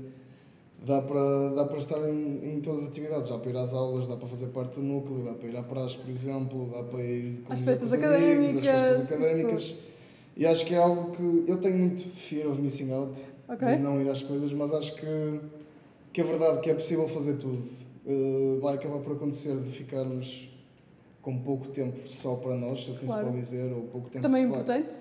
dá 0.85 1.03
para, 1.03 1.51
dá 1.55 1.65
para 1.65 1.79
estar 1.79 1.99
em, 2.09 2.57
em 2.57 2.61
todas 2.61 2.83
as 2.83 2.89
atividades. 2.89 3.31
Dá 3.31 3.39
para 3.39 3.51
ir 3.51 3.57
às 3.57 3.75
aulas, 3.75 4.07
dá 4.07 4.17
para 4.17 4.29
fazer 4.29 4.47
parte 4.49 4.77
do 4.77 4.83
núcleo, 4.83 5.25
dá 5.25 5.33
para 5.33 5.49
ir 5.49 5.57
à 5.57 5.63
praxe, 5.63 5.97
por 5.97 6.09
exemplo, 6.09 6.71
dá 6.71 6.85
para 6.85 7.03
ir 7.03 7.43
festas 7.65 7.65
com 7.65 7.65
amigos, 7.65 7.83
às 7.83 7.93
académicas, 7.95 8.65
festas 8.65 9.05
isso 9.05 9.15
académicas. 9.15 9.75
E 10.37 10.45
acho 10.47 10.67
que 10.67 10.75
é 10.75 10.79
algo 10.79 11.13
que 11.13 11.45
eu 11.51 11.59
tenho 11.61 11.79
muito 11.79 12.03
fear 12.11 12.47
of 12.51 12.61
missing 12.61 12.93
out, 12.93 13.19
Ok? 13.49 13.67
de 13.77 13.83
não 13.83 14.01
ir 14.03 14.09
às 14.11 14.23
coisas, 14.23 14.53
mas 14.53 14.73
acho 14.73 14.95
que, 14.97 15.41
que 16.13 16.21
é 16.21 16.25
verdade 16.25 16.61
que 16.61 16.71
é 16.71 16.75
possível 16.75 17.09
fazer 17.09 17.37
tudo. 17.39 17.63
Uh, 18.05 18.61
vai 18.61 18.75
acabar 18.77 18.99
por 18.99 19.13
acontecer 19.17 19.57
de 19.57 19.71
ficarmos 19.71 20.49
com 21.23 21.39
pouco 21.39 21.69
tempo 21.69 22.07
só 22.07 22.37
para 22.37 22.55
nós, 22.55 22.87
assim 22.89 23.07
Claro. 23.07 23.25
se 23.25 23.31
pode 23.31 23.41
dizer, 23.41 23.73
ou 23.73 23.83
pouco 23.85 24.09
tempo 24.11 24.23
Também 24.23 24.45
é 24.45 24.47
para- 24.49 24.57
importante. 24.61 24.97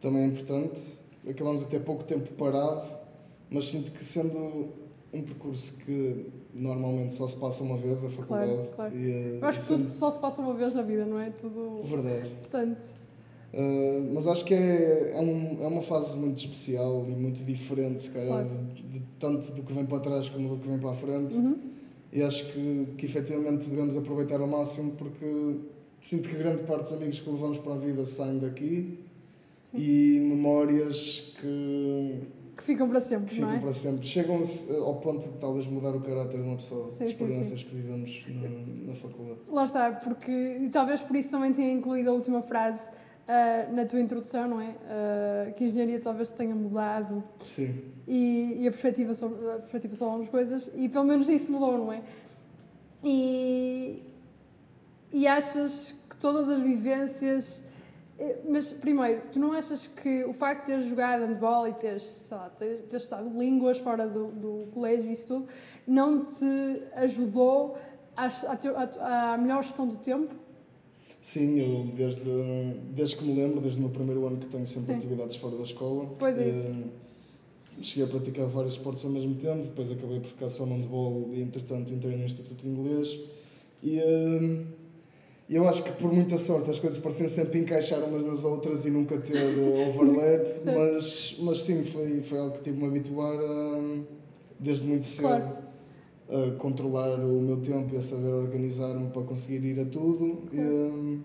Também 0.00 0.22
é 0.22 0.26
importante. 0.26 0.82
Acabamos 1.28 1.62
a 1.62 1.66
ter 1.66 1.80
pouco 1.80 2.02
tempo 2.04 2.32
parado, 2.32 2.82
mas 3.50 3.66
sinto 3.66 3.92
que 3.92 4.02
sendo 4.04 4.70
um 5.12 5.22
percurso 5.22 5.76
que 5.76 6.26
normalmente 6.54 7.12
só 7.14 7.28
se 7.28 7.36
passa 7.36 7.62
uma 7.62 7.76
vez 7.76 8.02
a 8.02 8.08
faculdade. 8.08 8.50
Claro, 8.50 8.68
claro. 8.74 8.96
E, 8.96 9.06
uh, 9.06 9.38
Eu 9.42 9.44
acho 9.46 9.60
que 9.60 9.66
tudo 9.66 9.86
só 9.86 10.10
se 10.10 10.18
passa 10.18 10.40
uma 10.40 10.54
vez 10.54 10.72
na 10.72 10.82
vida, 10.82 11.04
não 11.04 11.20
é? 11.20 11.30
Tudo. 11.30 11.82
Verdade. 11.84 12.30
Portanto, 12.40 12.82
Uh, 13.52 14.14
mas 14.14 14.26
acho 14.28 14.44
que 14.44 14.54
é, 14.54 15.12
é, 15.14 15.20
um, 15.20 15.62
é 15.62 15.66
uma 15.66 15.82
fase 15.82 16.16
muito 16.16 16.38
especial 16.38 17.04
e 17.08 17.12
muito 17.12 17.44
diferente, 17.44 18.02
se 18.02 18.10
calhar, 18.10 18.44
de, 18.44 18.82
de 18.82 19.00
tanto 19.18 19.50
do 19.52 19.62
que 19.62 19.72
vem 19.72 19.84
para 19.84 19.98
trás 19.98 20.28
como 20.28 20.48
do 20.48 20.56
que 20.56 20.68
vem 20.68 20.78
para 20.78 20.90
a 20.90 20.94
frente. 20.94 21.34
uhum. 21.34 21.58
E 22.12 22.22
acho 22.22 22.52
que, 22.52 22.88
que 22.98 23.06
efetivamente 23.06 23.68
devemos 23.68 23.96
aproveitar 23.96 24.40
ao 24.40 24.46
máximo 24.46 24.92
porque 24.92 25.56
sinto 26.00 26.28
que 26.28 26.36
grande 26.36 26.62
parte 26.62 26.82
dos 26.82 26.92
amigos 26.92 27.20
que 27.20 27.30
levamos 27.30 27.58
para 27.58 27.74
a 27.74 27.76
vida 27.76 28.04
saem 28.04 28.38
daqui 28.38 28.98
e 29.72 30.18
memórias 30.20 31.32
que, 31.40 32.20
que 32.56 32.64
ficam 32.64 32.88
para 32.88 33.00
sempre, 33.00 33.26
que 33.28 33.34
ficam 33.36 33.52
é? 33.52 33.58
para 33.60 33.72
sempre. 33.72 34.06
Chegam 34.06 34.40
ao 34.84 34.96
ponto 34.96 35.28
de 35.28 35.38
talvez 35.38 35.66
mudar 35.68 35.94
o 35.94 36.00
caráter 36.00 36.40
de 36.40 36.46
uma 36.48 36.56
pessoa, 36.56 36.90
Sim, 36.90 36.98
sim, 36.98 37.04
experiências 37.04 37.62
que 37.62 37.74
vivemos 37.76 38.24
na, 38.28 38.88
na 38.88 38.94
faculdade. 38.94 39.40
Lá 39.48 39.64
está, 39.64 39.92
porque. 39.92 40.32
E 40.32 40.68
talvez 40.68 41.00
por 41.00 41.14
isso 41.14 41.30
também 41.30 41.52
tenha 41.52 41.72
incluído 41.72 42.10
a 42.10 42.12
última 42.12 42.42
frase 42.42 42.90
ah, 43.28 43.66
na 43.72 43.84
tua 43.86 44.00
introdução, 44.00 44.48
não 44.48 44.60
é? 44.60 44.74
Ah, 44.88 45.52
que 45.56 45.64
a 45.64 45.66
engenharia 45.68 46.00
talvez 46.00 46.30
tenha 46.32 46.54
mudado 46.54 47.22
Sim, 47.38 47.82
e, 48.06 48.58
e 48.60 48.68
a, 48.68 48.70
perspectiva 48.70 49.14
sobre, 49.14 49.38
a 49.50 49.54
perspectiva 49.58 49.94
sobre 49.94 50.10
algumas 50.12 50.30
coisas, 50.30 50.70
e 50.74 50.88
pelo 50.88 51.04
menos 51.04 51.28
isso 51.28 51.50
mudou, 51.52 51.78
não 51.78 51.92
é? 51.92 52.02
E, 53.02 54.02
e 55.12 55.26
achas 55.26 55.94
que 56.08 56.16
todas 56.16 56.48
as 56.48 56.60
vivências. 56.60 57.64
eh, 58.18 58.38
Mas, 58.48 58.72
primeiro, 58.72 59.22
tu 59.32 59.38
não 59.38 59.52
achas 59.52 59.86
que 59.86 60.24
o 60.24 60.32
facto 60.34 60.60
de 60.62 60.66
teres 60.66 60.84
jogado 60.86 61.24
handball 61.24 61.66
e 61.68 61.72
teres, 61.72 62.02
sei 62.02 62.36
lá, 62.36 62.50
teres, 62.50 62.82
teres 62.82 63.02
estado 63.04 63.28
línguas 63.38 63.78
fora 63.78 64.06
do, 64.06 64.26
do 64.28 64.66
colégio 64.72 65.08
e 65.08 65.12
isso 65.12 65.28
tudo, 65.28 65.48
não 65.86 66.26
te 66.26 66.82
ajudou 66.96 67.78
à- 68.16 69.32
à 69.32 69.38
melhor 69.38 69.62
gestão 69.62 69.86
do 69.86 69.96
tempo? 69.96 70.34
Sim, 71.20 71.60
eu 71.60 71.84
desde, 71.96 72.22
desde 72.94 73.16
que 73.16 73.24
me 73.24 73.34
lembro, 73.34 73.60
desde 73.60 73.78
o 73.78 73.82
meu 73.82 73.90
primeiro 73.90 74.26
ano 74.26 74.38
que 74.38 74.46
tenho 74.48 74.66
sempre 74.66 74.92
Sim. 74.92 74.98
atividades 74.98 75.36
fora 75.36 75.56
da 75.56 75.62
escola. 75.64 76.06
Pois 76.18 76.38
é 76.38 76.44
Eh, 76.44 76.48
isso. 76.50 76.84
Cheguei 77.82 78.04
a 78.04 78.06
praticar 78.08 78.46
vários 78.46 78.74
esportes 78.74 79.04
ao 79.04 79.10
mesmo 79.10 79.34
tempo, 79.36 79.62
depois 79.64 79.90
acabei 79.90 80.20
por 80.20 80.28
ficar 80.28 80.48
só 80.50 80.66
no 80.66 80.74
handball 80.74 81.30
e 81.32 81.40
entretanto 81.40 81.92
entrei 81.92 82.16
no 82.16 82.24
Instituto 82.24 82.62
de 82.62 82.68
Inglês. 82.68 83.18
E 83.82 83.98
eh, 83.98 84.64
eu 85.48 85.66
acho 85.68 85.82
que 85.84 85.90
por 85.92 86.12
muita 86.12 86.36
sorte 86.36 86.70
as 86.70 86.78
coisas 86.78 86.98
pareciam 86.98 87.28
sempre 87.28 87.58
encaixar 87.60 88.00
umas 88.04 88.24
nas 88.24 88.44
outras 88.44 88.84
e 88.86 88.90
nunca 88.90 89.18
ter 89.18 89.36
eh, 89.36 89.86
overlap, 89.88 90.46
mas, 90.66 91.36
mas 91.40 91.60
sim, 91.60 91.82
foi, 91.84 92.20
foi 92.22 92.38
algo 92.38 92.54
que 92.56 92.62
tive-me 92.62 92.84
a 92.84 92.88
habituar 92.88 93.34
a, 93.34 93.98
desde 94.58 94.86
muito 94.86 95.04
cedo 95.04 95.22
Claro. 95.28 95.69
A 96.30 96.56
controlar 96.56 97.18
o 97.18 97.40
meu 97.40 97.60
tempo 97.60 97.94
e 97.94 97.96
a 97.96 98.00
saber 98.00 98.28
organizar-me 98.28 99.10
para 99.10 99.22
conseguir 99.22 99.64
ir 99.64 99.80
a 99.80 99.84
tudo. 99.84 100.44
E, 100.52 100.58
eh, 100.58 101.18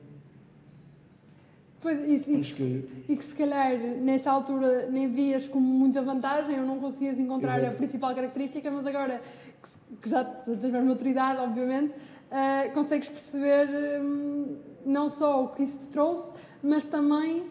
Pois, 1.79 1.99
isso, 2.09 2.31
e, 2.31 2.41
que 2.41 3.13
e 3.13 3.15
que 3.15 3.23
se 3.23 3.35
calhar 3.35 3.77
nessa 3.77 4.31
altura 4.31 4.89
nem 4.89 5.07
vias 5.07 5.47
como 5.47 5.67
muita 5.67 6.01
vantagem 6.01 6.59
ou 6.59 6.65
não 6.65 6.79
conseguias 6.79 7.19
encontrar 7.19 7.59
Exato. 7.59 7.75
a 7.75 7.77
principal 7.77 8.15
característica, 8.15 8.71
mas 8.71 8.87
agora 8.87 9.21
que, 9.61 9.97
que 10.01 10.09
já, 10.09 10.23
já 10.23 10.55
tens 10.55 10.71
mais 10.71 10.83
maturidade, 10.83 11.39
obviamente, 11.39 11.93
ah, 12.31 12.69
consegues 12.73 13.07
perceber 13.07 13.69
hum, 14.01 14.57
não 14.83 15.07
só 15.07 15.43
o 15.43 15.49
que 15.49 15.61
isso 15.61 15.79
te 15.81 15.91
trouxe, 15.91 16.33
mas 16.63 16.85
também 16.85 17.43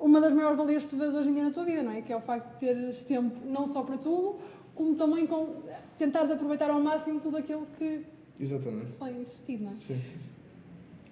uma 0.00 0.20
das 0.20 0.32
maiores 0.32 0.56
valias 0.56 0.84
que 0.84 0.90
tu 0.90 0.96
vês 0.96 1.14
hoje 1.14 1.28
em 1.28 1.34
dia 1.34 1.44
na 1.44 1.50
tua 1.50 1.64
vida, 1.64 1.82
não 1.82 1.92
é? 1.92 2.00
Que 2.00 2.12
é 2.12 2.16
o 2.16 2.20
facto 2.20 2.54
de 2.54 2.60
teres 2.60 3.02
tempo 3.02 3.36
não 3.44 3.66
só 3.66 3.82
para 3.82 3.98
tudo, 3.98 4.36
como 4.78 4.94
também 4.94 5.26
com 5.26 5.56
tentares 5.98 6.30
aproveitar 6.30 6.70
ao 6.70 6.80
máximo 6.80 7.18
tudo 7.18 7.36
aquilo 7.36 7.66
que 7.76 8.02
Exatamente. 8.38 8.92
tens 8.92 9.42
tido, 9.44 9.64
não 9.64 9.72
é? 9.72 9.74
Sim. 9.76 10.00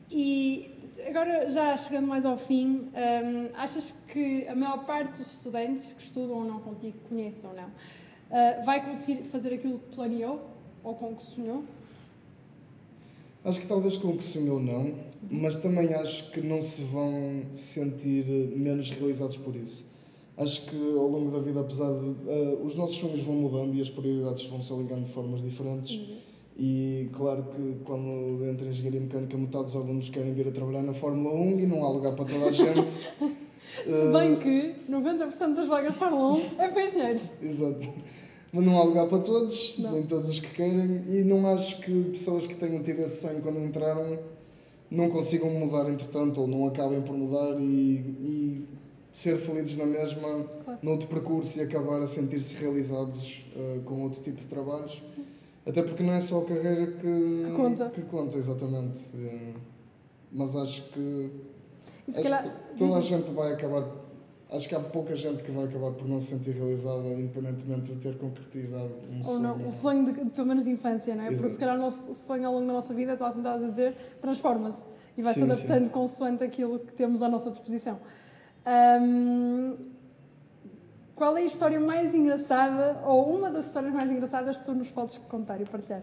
E 0.08 0.70
agora, 1.04 1.50
já 1.50 1.76
chegando 1.76 2.06
mais 2.06 2.24
ao 2.24 2.38
fim, 2.38 2.88
hum, 2.94 3.50
achas 3.56 3.92
que 4.06 4.46
a 4.46 4.54
maior 4.54 4.86
parte 4.86 5.18
dos 5.18 5.32
estudantes 5.32 5.90
que 5.90 6.00
estudam 6.00 6.36
ou 6.36 6.44
não 6.44 6.60
contigo, 6.60 6.96
conhecem 7.08 7.50
ou 7.50 7.56
não, 7.56 7.68
ah, 8.30 8.62
vai 8.64 8.84
conseguir 8.86 9.24
fazer 9.24 9.52
aquilo 9.52 9.80
que 9.80 9.96
planeou 9.96 10.48
ou 10.84 10.94
com 10.94 11.16
que 11.16 11.22
sonhou? 11.24 11.64
Acho 13.44 13.58
que 13.58 13.66
talvez 13.66 13.96
com 13.96 14.10
o 14.10 14.16
que 14.16 14.22
sonhou 14.22 14.60
não, 14.60 14.94
mas 15.28 15.56
também 15.56 15.92
acho 15.92 16.30
que 16.30 16.40
não 16.40 16.62
se 16.62 16.82
vão 16.84 17.42
sentir 17.50 18.24
menos 18.56 18.90
realizados 18.90 19.36
por 19.36 19.56
isso. 19.56 19.84
Acho 20.36 20.66
que 20.66 20.76
ao 20.76 21.08
longo 21.08 21.30
da 21.30 21.38
vida, 21.40 21.60
apesar 21.60 21.90
de. 21.92 22.14
eh, 22.28 22.58
os 22.62 22.74
nossos 22.74 22.96
sonhos 22.96 23.20
vão 23.22 23.34
mudando 23.36 23.74
e 23.74 23.80
as 23.80 23.88
prioridades 23.88 24.44
vão 24.46 24.60
se 24.60 24.72
alinhando 24.72 25.04
de 25.04 25.10
formas 25.10 25.42
diferentes. 25.42 25.98
E 26.58 27.08
claro 27.12 27.44
que 27.44 27.76
quando 27.84 28.44
entra 28.44 28.66
em 28.66 28.70
engenharia 28.70 29.00
mecânica, 29.00 29.36
metade 29.36 29.64
dos 29.64 29.76
alunos 29.76 30.08
querem 30.08 30.32
vir 30.32 30.48
a 30.48 30.50
trabalhar 30.52 30.82
na 30.82 30.92
Fórmula 30.94 31.34
1 31.34 31.60
e 31.60 31.66
não 31.66 31.84
há 31.84 31.90
lugar 31.90 32.14
para 32.14 32.24
toda 32.24 32.46
a 32.46 32.50
gente. 32.52 32.90
Se 33.86 34.12
bem 34.12 34.32
Eh, 34.34 34.36
que 34.36 34.92
90% 34.92 35.54
das 35.54 35.68
vagas 35.68 35.92
de 35.94 35.98
Fórmula 35.98 36.34
1 36.34 36.40
é 36.62 36.68
para 36.68 36.84
engenheiros. 36.86 37.30
Exato. 37.42 37.88
Mas 38.52 38.64
não 38.64 38.78
há 38.78 38.84
lugar 38.84 39.06
para 39.06 39.18
todos, 39.18 39.76
Não. 39.78 39.92
nem 39.92 40.02
todos 40.04 40.28
os 40.28 40.38
que 40.40 40.48
querem, 40.54 41.04
e 41.10 41.24
não 41.24 41.46
acho 41.46 41.80
que 41.80 42.04
pessoas 42.04 42.46
que 42.46 42.54
tenham 42.54 42.82
tido 42.82 43.00
esse 43.00 43.20
sonho 43.20 43.42
quando 43.42 43.58
entraram 43.60 44.18
não 44.90 45.10
consigam 45.10 45.50
mudar 45.50 45.90
entretanto, 45.90 46.40
ou 46.40 46.46
não 46.46 46.66
acabem 46.68 47.02
por 47.02 47.14
mudar 47.16 47.58
e, 47.60 47.64
e 48.24 48.64
ser 49.16 49.38
felizes 49.38 49.78
na 49.78 49.86
mesma, 49.86 50.44
Claro. 50.64 50.78
noutro 50.82 51.08
percurso 51.08 51.58
e 51.58 51.62
acabar 51.62 52.00
a 52.02 52.06
sentir-se 52.06 52.54
realizados 52.56 53.42
eh, 53.56 53.80
com 53.84 54.02
outro 54.02 54.20
tipo 54.20 54.36
de 54.38 54.46
trabalhos. 54.46 55.02
Até 55.66 55.82
porque 55.82 56.02
não 56.02 56.12
é 56.12 56.20
só 56.20 56.40
a 56.42 56.44
carreira 56.44 56.86
que, 56.92 57.42
Que 57.46 57.52
conta. 57.56 57.88
que 57.90 58.02
conta, 58.02 58.36
exatamente. 58.36 59.00
Eh, 59.14 59.54
mas 60.30 60.54
acho 60.54 60.82
que 60.90 61.30
Acho 62.08 62.22
que 62.22 62.28
to- 62.28 62.52
toda 62.78 62.98
a 62.98 63.00
gente 63.00 63.32
vai 63.32 63.52
acabar. 63.54 63.84
Acho 64.50 64.68
que 64.68 64.74
há 64.76 64.80
pouca 64.80 65.12
gente 65.16 65.42
que 65.42 65.50
vai 65.50 65.64
acabar 65.64 65.90
por 65.92 66.06
não 66.06 66.20
se 66.20 66.26
sentir 66.36 66.52
realizada, 66.52 67.08
independentemente 67.08 67.92
de 67.92 67.96
ter 68.00 68.16
concretizado 68.18 68.90
um 69.10 69.16
Ou 69.16 69.22
sonho. 69.24 69.40
não, 69.40 69.66
o 69.66 69.72
sonho, 69.72 70.04
de, 70.04 70.12
de- 70.12 70.30
pelo 70.30 70.46
menos 70.46 70.64
de 70.64 70.70
infância, 70.70 71.14
não 71.16 71.22
é? 71.22 71.26
Porque 71.28 71.38
Exato. 71.40 71.54
se 71.54 71.58
calhar 71.58 71.74
o 71.76 71.80
nosso 71.80 72.14
sonho 72.14 72.46
ao 72.46 72.52
longo 72.54 72.66
da 72.66 72.72
nossa 72.74 72.94
vida, 72.94 73.16
tal 73.16 73.30
como 73.30 73.40
estavas 73.40 73.64
a 73.66 73.70
dizer, 73.70 73.96
transforma-se 74.20 74.84
e 75.18 75.22
vai 75.22 75.32
se 75.34 75.40
Sim, 75.40 75.50
adaptando 75.50 75.90
consoante 75.90 76.44
aquilo 76.44 76.78
que 76.80 76.92
temos 76.92 77.22
à 77.22 77.28
nossa 77.28 77.50
disposição. 77.50 77.98
Ahm, 78.66 79.74
qual 81.14 81.36
é 81.36 81.42
a 81.42 81.44
história 81.46 81.78
mais 81.78 82.14
engraçada, 82.14 83.00
ou 83.06 83.36
uma 83.36 83.50
das 83.50 83.66
histórias 83.66 83.94
mais 83.94 84.10
engraçadas 84.10 84.58
que 84.58 84.66
tu 84.66 84.74
nos 84.74 84.88
podes 84.90 85.16
contar 85.28 85.60
e 85.60 85.64
partilhar? 85.64 86.02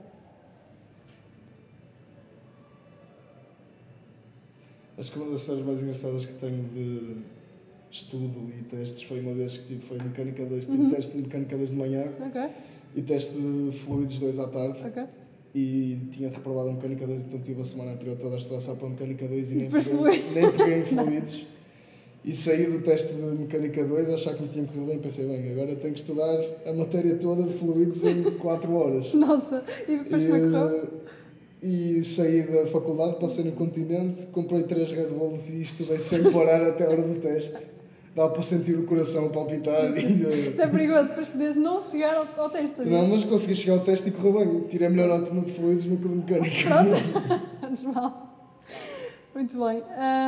Acho 4.98 5.12
que 5.12 5.20
uma 5.20 5.32
das 5.32 5.42
histórias 5.42 5.66
mais 5.66 5.82
engraçadas 5.82 6.26
que 6.26 6.34
tenho 6.36 6.64
de 6.64 7.18
estudo 7.92 8.50
e 8.58 8.64
testes 8.64 9.04
foi 9.04 9.20
uma 9.20 9.34
vez 9.34 9.58
que 9.58 9.66
tive, 9.68 9.82
foi 9.82 9.98
Mecânica 9.98 10.46
2, 10.46 10.66
tive 10.66 10.78
Uhum. 10.84 10.90
teste 10.90 11.18
de 11.18 11.24
Mecânica 11.24 11.58
2 11.58 11.70
de 11.72 11.76
manhã 11.76 12.12
Ok, 12.28 12.42
e 12.96 13.02
teste 13.02 13.34
de 13.34 13.72
Fluidos 13.78 14.20
2 14.20 14.40
à 14.40 14.48
tarde 14.48 14.80
ok. 14.86 15.04
e 15.54 16.00
tinha 16.12 16.30
reprovado 16.30 16.70
a 16.70 16.74
Mecânica 16.74 17.06
2, 17.06 17.24
então 17.26 17.40
tive 17.42 17.62
a 17.62 17.64
semana 17.64 17.92
anterior 17.92 18.18
toda 18.18 18.36
a 18.36 18.38
estudar 18.38 18.62
só 18.62 18.74
para 18.76 18.88
a 18.88 18.90
Mecânica 18.92 19.28
2 19.28 19.52
e 19.52 19.56
nem 19.56 19.70
peguei, 19.70 20.32
nem 20.34 20.52
peguei 20.52 20.80
em 20.80 20.84
Fluidos. 20.86 21.46
E 22.26 22.32
saí 22.32 22.66
do 22.68 22.80
teste 22.80 23.14
de 23.14 23.22
Mecânica 23.22 23.84
2 23.84 24.10
a 24.10 24.14
achar 24.14 24.34
que 24.36 24.44
me 24.44 24.48
tinha 24.48 24.66
corrido 24.66 24.86
bem, 24.86 25.00
pensei, 25.00 25.26
bem, 25.28 25.52
agora 25.52 25.76
tenho 25.76 25.94
que 25.94 26.00
estudar 26.00 26.40
a 26.66 26.72
matéria 26.72 27.16
toda 27.16 27.44
de 27.44 27.54
Fluidos 27.54 28.02
em 28.06 28.24
4 28.40 28.74
horas. 28.74 29.14
Nossa, 29.14 29.62
e 29.88 29.98
depois 29.98 30.22
é? 30.24 30.88
E, 31.62 32.00
e 32.00 32.04
saí 32.04 32.44
da 32.44 32.66
faculdade, 32.66 33.18
passei 33.20 33.44
no 33.44 33.52
continente, 33.52 34.26
comprei 34.28 34.64
três 34.64 34.90
Red 34.92 35.08
Bulls 35.08 35.50
e 35.50 35.62
estudei 35.64 35.96
sem 35.98 36.32
parar 36.32 36.62
até 36.64 36.86
a 36.86 36.90
hora 36.90 37.02
do 37.02 37.16
teste. 37.20 37.74
Dá 38.16 38.30
para 38.30 38.42
sentir 38.44 38.76
o 38.76 38.84
coração 38.86 39.30
palpitar. 39.30 39.92
E, 39.98 40.50
Isso 40.52 40.62
é 40.62 40.68
perigoso, 40.68 41.10
depois 41.10 41.28
podes 41.30 41.56
não 41.56 41.82
chegar 41.82 42.16
ao, 42.16 42.28
ao 42.44 42.50
teste. 42.50 42.82
eh, 42.82 42.86
não, 42.86 43.08
mas 43.08 43.24
consegui 43.24 43.56
chegar 43.56 43.74
ao 43.74 43.80
teste 43.84 44.10
e 44.10 44.12
correu 44.12 44.34
bem. 44.46 44.60
Tirei 44.68 44.88
a 44.88 44.90
melhor 44.90 45.08
nota 45.20 45.34
no 45.34 45.44
de 45.44 45.52
fluidos 45.52 45.86
no 45.88 45.98
que 45.98 46.08
de 46.08 46.16
mecânica. 46.16 46.70
Pronto, 46.70 47.42
menos 47.62 47.84
mal. 47.84 48.64
Muito 49.34 49.58
bem. 49.58 49.84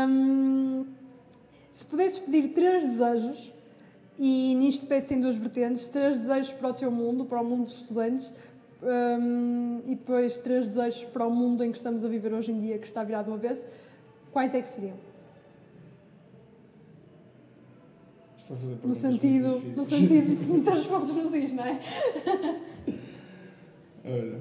Hum, 0.09 0.85
se 1.75 1.83
pudesses 1.83 2.17
pedir 2.19 2.53
três 2.53 2.83
desejos, 2.83 3.51
e 4.17 4.55
nisto 4.55 4.87
penso 4.87 5.13
em 5.13 5.19
duas 5.19 5.35
vertentes, 5.35 5.89
três 5.89 6.21
desejos 6.21 6.53
para 6.53 6.69
o 6.69 6.73
teu 6.73 6.89
mundo, 6.89 7.25
para 7.25 7.41
o 7.41 7.43
mundo 7.43 7.65
dos 7.65 7.81
estudantes, 7.81 8.33
hum, 8.81 9.81
e 9.85 9.93
depois 9.95 10.37
três 10.37 10.67
desejos 10.67 11.03
para 11.03 11.27
o 11.27 11.29
mundo 11.29 11.65
em 11.65 11.71
que 11.71 11.77
estamos 11.77 12.05
a 12.05 12.07
viver 12.07 12.33
hoje 12.33 12.53
em 12.53 12.61
dia, 12.61 12.79
que 12.79 12.87
está 12.87 13.03
virado 13.03 13.29
ao 13.29 13.35
avesso, 13.35 13.65
quais 14.31 14.55
é 14.55 14.61
que 14.61 14.69
seriam? 14.69 14.95
Está 18.37 18.53
a 18.53 18.57
fazer 18.57 18.71
No 18.71 18.77
perguntas 18.79 18.97
sentido, 18.97 19.61
no 19.75 19.83
sentido 19.83 20.35
de 20.35 20.45
meter 20.53 20.73
os 20.77 20.87
pontos 20.87 21.09
nos 21.09 21.33
is, 21.33 21.51
não 21.51 21.65
é? 21.65 21.81
Olha. 24.05 24.39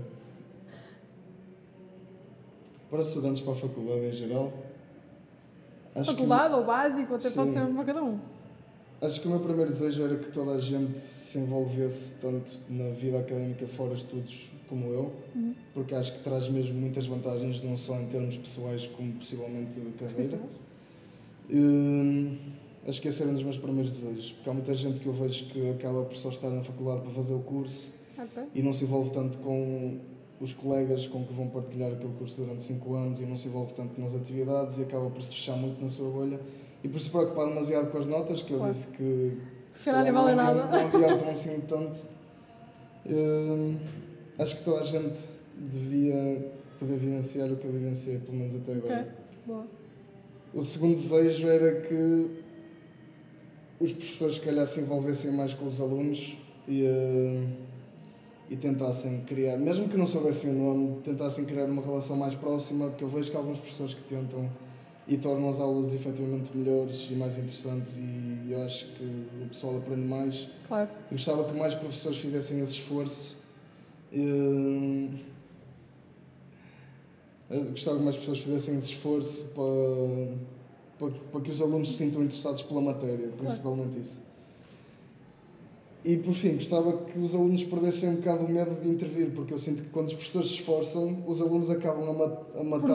Para 2.88 3.00
estudantes 3.00 3.40
para 3.40 3.54
a 3.54 3.56
faculdade 3.56 4.06
em 4.06 4.12
geral, 4.12 4.52
Faculdade 6.02 6.54
ou 6.54 6.64
básico, 6.64 7.14
até 7.14 7.30
pode 7.30 7.52
Sim. 7.52 7.54
ser 7.66 7.66
para 7.74 7.84
cada 7.84 8.02
um. 8.02 8.18
Acho 9.00 9.20
que 9.20 9.26
o 9.26 9.30
meu 9.30 9.40
primeiro 9.40 9.70
desejo 9.70 10.02
era 10.02 10.16
que 10.16 10.30
toda 10.30 10.52
a 10.52 10.58
gente 10.58 10.98
se 10.98 11.38
envolvesse 11.38 12.14
tanto 12.20 12.50
na 12.70 12.88
vida 12.90 13.18
académica 13.18 13.66
fora 13.66 13.92
estudos 13.92 14.48
como 14.68 14.86
eu, 14.92 15.12
Uhum. 15.34 15.54
porque 15.74 15.94
acho 15.94 16.14
que 16.14 16.20
traz 16.20 16.48
mesmo 16.48 16.80
muitas 16.80 17.06
vantagens, 17.06 17.62
não 17.62 17.76
só 17.76 18.00
em 18.00 18.06
termos 18.06 18.36
pessoais, 18.36 18.86
como 18.86 19.12
possivelmente 19.12 19.78
carreira. 19.98 20.38
Hum, 21.50 22.36
acho 22.88 23.00
que 23.02 23.08
esse 23.08 23.20
era 23.22 23.30
um 23.30 23.34
dos 23.34 23.42
meus 23.42 23.58
primeiros 23.58 23.92
desejos, 24.00 24.32
porque 24.32 24.48
há 24.48 24.52
muita 24.54 24.74
gente 24.74 25.00
que 25.00 25.06
eu 25.06 25.12
vejo 25.12 25.46
que 25.46 25.70
acaba 25.70 26.02
por 26.04 26.16
só 26.16 26.30
estar 26.30 26.48
na 26.48 26.62
faculdade 26.62 27.02
para 27.02 27.10
fazer 27.10 27.34
o 27.34 27.40
curso 27.40 27.90
Ok. 28.18 28.44
e 28.54 28.62
não 28.62 28.72
se 28.72 28.84
envolve 28.84 29.10
tanto 29.10 29.36
com 29.38 29.98
os 30.44 30.52
colegas 30.52 31.06
com 31.06 31.24
que 31.24 31.32
vão 31.32 31.48
partilhar 31.48 31.90
aquele 31.90 32.12
curso 32.12 32.42
durante 32.42 32.62
5 32.62 32.94
anos 32.94 33.20
e 33.20 33.24
não 33.24 33.34
se 33.34 33.48
envolve 33.48 33.72
tanto 33.72 33.98
nas 33.98 34.14
atividades 34.14 34.76
e 34.76 34.82
acaba 34.82 35.08
por 35.08 35.22
se 35.22 35.34
fechar 35.34 35.56
muito 35.56 35.80
na 35.80 35.88
sua 35.88 36.10
bolha 36.10 36.38
e 36.82 36.88
por 36.88 37.00
se 37.00 37.08
preocupar 37.08 37.48
demasiado 37.48 37.90
com 37.90 37.96
as 37.96 38.04
notas, 38.04 38.42
que 38.42 38.52
eu 38.52 38.60
disse 38.68 38.88
que 38.88 39.38
Se 39.72 39.86
calhar 39.86 40.04
nem 40.04 40.12
vale 40.12 40.34
não 40.34 40.44
nada. 40.44 40.66
Não 40.66 40.86
adiantam 40.86 41.28
assim 41.32 41.60
tanto. 41.66 41.98
Hum, 43.06 43.78
acho 44.38 44.58
que 44.58 44.64
toda 44.64 44.80
a 44.80 44.84
gente 44.84 45.18
devia 45.56 46.52
poder 46.78 46.98
vivenciar 46.98 47.50
o 47.50 47.56
que 47.56 47.64
eu 47.64 47.72
vivenciei, 47.72 48.18
pelo 48.18 48.36
menos 48.36 48.54
até 48.54 48.72
agora. 48.72 49.00
Ok. 49.00 49.12
Boa. 49.46 49.66
O 50.52 50.62
segundo 50.62 50.94
desejo 50.94 51.48
era 51.48 51.80
que 51.80 52.30
os 53.80 53.92
professores, 53.92 54.36
se 54.36 54.40
calhar, 54.42 54.66
se 54.66 54.80
envolvessem 54.80 55.32
mais 55.32 55.54
com 55.54 55.66
os 55.66 55.80
alunos 55.80 56.36
e, 56.68 56.84
eh, 56.84 57.46
e 58.50 58.56
tentassem 58.56 59.20
criar, 59.22 59.56
mesmo 59.56 59.88
que 59.88 59.96
não 59.96 60.06
soubessem 60.06 60.50
o 60.50 60.52
nome, 60.54 61.00
tentassem 61.02 61.44
criar 61.44 61.64
uma 61.64 61.82
relação 61.82 62.16
mais 62.16 62.34
próxima, 62.34 62.88
porque 62.88 63.04
eu 63.04 63.08
vejo 63.08 63.30
que 63.30 63.36
há 63.36 63.40
alguns 63.40 63.58
professores 63.58 63.94
que 63.94 64.02
tentam 64.02 64.50
e 65.06 65.16
tornam 65.16 65.48
as 65.48 65.60
aulas 65.60 65.92
efetivamente 65.92 66.56
melhores 66.56 67.08
e 67.10 67.14
mais 67.14 67.34
interessantes 67.36 67.98
e 67.98 68.50
eu 68.50 68.62
acho 68.62 68.86
que 68.92 69.04
o 69.04 69.48
pessoal 69.48 69.76
aprende 69.78 70.06
mais. 70.06 70.48
Claro. 70.66 70.88
Eu 71.10 71.16
gostava 71.16 71.44
que 71.44 71.58
mais 71.58 71.74
professores 71.74 72.18
fizessem 72.18 72.60
esse 72.60 72.72
esforço. 72.72 73.36
Eh, 74.12 75.08
Eu 77.50 77.64
gostava 77.66 77.98
que 77.98 78.04
mais 78.04 78.16
pessoas 78.16 78.38
fizessem 78.38 78.76
esse 78.76 78.92
esforço 78.92 79.44
para, 79.54 80.36
para, 80.98 81.20
para 81.30 81.40
que 81.42 81.50
os 81.50 81.60
alunos 81.60 81.88
se 81.90 81.94
sintam 81.98 82.22
interessados 82.22 82.62
pela 82.62 82.80
matéria, 82.80 83.28
principalmente 83.36 84.00
isso. 84.00 84.22
E 86.04 86.18
por 86.18 86.34
fim, 86.34 86.54
gostava 86.54 86.92
que 87.04 87.18
os 87.18 87.34
alunos 87.34 87.64
perdessem 87.64 88.10
um 88.10 88.16
bocado 88.16 88.44
o 88.44 88.48
medo 88.48 88.74
de 88.82 88.88
intervir, 88.90 89.30
porque 89.34 89.54
eu 89.54 89.58
sinto 89.58 89.82
que 89.82 89.88
quando 89.88 90.08
os 90.08 90.14
professores 90.14 90.48
se 90.48 90.54
esforçam, 90.56 91.24
os 91.26 91.40
alunos 91.40 91.70
acabam 91.70 92.10
a, 92.10 92.12
ma 92.12 92.38
a 92.60 92.62
matar. 92.64 92.94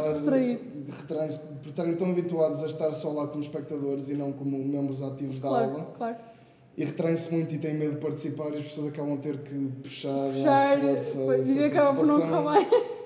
retraem-se 0.88 1.39
por 1.39 1.69
estarem 1.69 1.95
tão 1.95 2.12
habituados 2.12 2.63
a 2.63 2.67
estar 2.67 2.93
só 2.93 3.10
lá 3.12 3.28
como 3.28 3.41
espectadores 3.41 4.10
e 4.10 4.13
não 4.13 4.32
como 4.32 4.58
membros 4.60 5.02
ativos 5.02 5.39
da 5.39 5.50
Claro, 5.50 5.72
aula 5.72 5.93
claro. 5.98 6.17
e 6.78 6.86
retraem-se 6.86 7.34
muito 7.34 7.56
e 7.56 7.58
têm 7.58 7.74
medo 7.74 7.95
de 7.95 7.98
participar 8.02 8.52
e 8.54 8.58
as 8.58 8.63
pessoas 8.63 8.88
acabam 8.89 9.15
a 9.15 9.17
ter 9.17 9.39
que 9.39 9.56
puxar, 9.82 10.28
Puxar, 10.32 10.78
à 10.78 10.98
força 10.98 11.52
e 11.52 11.63
acaba 11.63 11.95
por 11.95 12.06
não. 12.06 12.19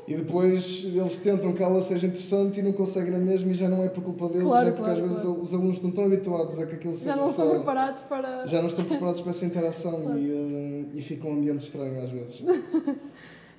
E 0.05 0.15
depois 0.15 0.83
eles 0.93 1.17
tentam 1.17 1.53
que 1.53 1.63
a 1.63 1.67
aula 1.67 1.81
seja 1.81 2.07
interessante 2.07 2.59
e 2.59 2.63
não 2.63 2.73
conseguem 2.73 3.11
na 3.11 3.19
mesma 3.19 3.51
e 3.51 3.53
já 3.53 3.69
não 3.69 3.81
é 3.83 3.87
por 3.87 4.03
culpa 4.03 4.27
deles, 4.27 4.43
Claro, 4.47 4.67
é 4.67 4.71
porque 4.71 4.83
claro, 4.83 4.99
às 5.01 5.07
vezes 5.09 5.23
claro. 5.23 5.41
os 5.41 5.53
alunos 5.53 5.75
estão 5.75 5.91
tão 5.91 6.05
habituados 6.05 6.59
a 6.59 6.65
que 6.65 6.75
aquilo 6.75 6.93
Já 6.93 6.99
seja 6.99 7.15
não 7.15 7.29
estão 7.29 7.47
só... 7.47 7.55
preparados 7.55 8.01
para. 8.03 8.45
Já 8.45 8.59
não 8.59 8.67
estão 8.67 8.83
preparados 8.83 9.21
para 9.21 9.29
essa 9.29 9.45
interação 9.45 10.17
e, 10.17 10.29
eh, 10.29 10.97
e 10.97 11.01
fica 11.01 11.25
um 11.25 11.33
ambiente 11.33 11.63
estranho 11.63 12.01
às 12.03 12.11
vezes. 12.11 12.43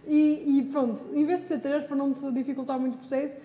E, 0.07 0.59
e 0.59 0.63
pronto, 0.71 1.03
em 1.15 1.25
vez 1.25 1.41
de 1.41 1.49
ser 1.49 1.61
três, 1.61 1.85
para 1.85 1.97
não 1.97 2.13
te 2.13 2.31
dificultar 2.31 2.79
muito 2.79 2.97
o 2.97 2.99
processo, 2.99 3.39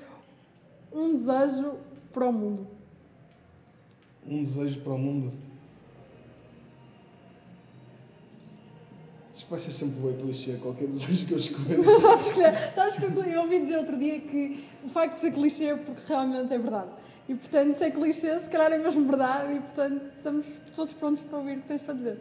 um 0.94 1.14
desejo 1.14 1.76
para 2.12 2.28
o 2.28 2.34
mundo. 2.34 2.68
Um 4.28 4.44
desejo 4.44 4.82
para 4.82 4.94
o 4.94 4.98
mundo. 4.98 5.32
Acho 9.32 9.39
que 9.39 9.39
vai 9.50 9.60
ser 9.60 9.72
sempre 9.72 10.00
bem 10.02 10.16
clichê 10.16 10.54
qualquer 10.58 10.88
desejo 10.88 11.26
que 11.26 11.34
eu 11.34 11.38
escolha. 11.38 11.78
Mas 11.84 12.02
já 12.02 12.16
escolher. 12.16 12.74
Sabes 12.74 12.96
que 12.96 13.06
eu 13.06 13.42
ouvi 13.42 13.60
dizer 13.60 13.78
outro 13.78 13.98
dia 13.98 14.20
que 14.20 14.64
o 14.84 14.90
facto 14.90 15.16
de 15.16 15.22
ser 15.22 15.32
clichê 15.32 15.66
é 15.66 15.76
porque 15.76 16.02
realmente 16.08 16.54
é 16.54 16.58
verdade. 16.58 16.90
E 17.28 17.36
portanto, 17.36 17.76
se 17.76 17.84
é 17.84 17.92
clichê, 17.92 18.40
se 18.40 18.50
calhar 18.50 18.72
é 18.72 18.78
mesmo 18.78 19.06
verdade 19.06 19.54
e 19.54 19.60
portanto 19.60 20.02
estamos 20.18 20.46
todos 20.76 20.94
prontos 20.94 21.22
para 21.22 21.38
ouvir 21.38 21.58
o 21.58 21.62
que 21.62 21.68
tens 21.68 21.82
para 21.82 21.94
dizer. 21.94 22.20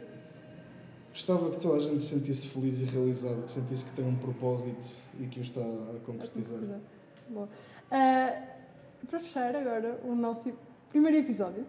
Gostava 1.11 1.51
que 1.51 1.59
toda 1.59 1.77
a 1.77 1.81
gente 1.81 2.01
se 2.01 2.14
sentisse 2.14 2.49
feliz 2.49 2.81
e 2.81 2.85
realizado, 2.85 3.45
que 3.45 3.51
sentisse 3.51 3.85
que 3.85 3.93
tem 3.93 4.07
um 4.07 4.17
propósito 4.17 4.88
e 5.19 5.27
que 5.27 5.41
o 5.41 5.43
está 5.43 5.61
a 5.61 5.99
concretizar. 6.05 6.61
Boa. 7.29 7.49
Ah, 7.91 8.43
para 9.09 9.21
fechar 9.21 9.57
agora 9.57 9.99
o 10.05 10.14
nosso 10.14 10.53
primeiro 10.91 11.17
episódio, 11.19 11.67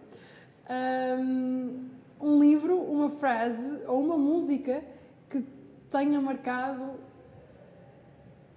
ahm, 0.68 1.88
um 2.20 2.38
livro, 2.38 2.76
uma 2.76 3.10
frase 3.10 3.80
ou 3.86 4.00
uma 4.00 4.16
música 4.16 4.82
que 5.30 5.44
tenha 5.90 6.20
marcado 6.20 6.98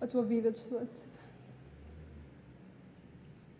a 0.02 0.08
tua 0.08 0.24
vida 0.24 0.52
de 0.52 0.58
estudante. 0.58 1.02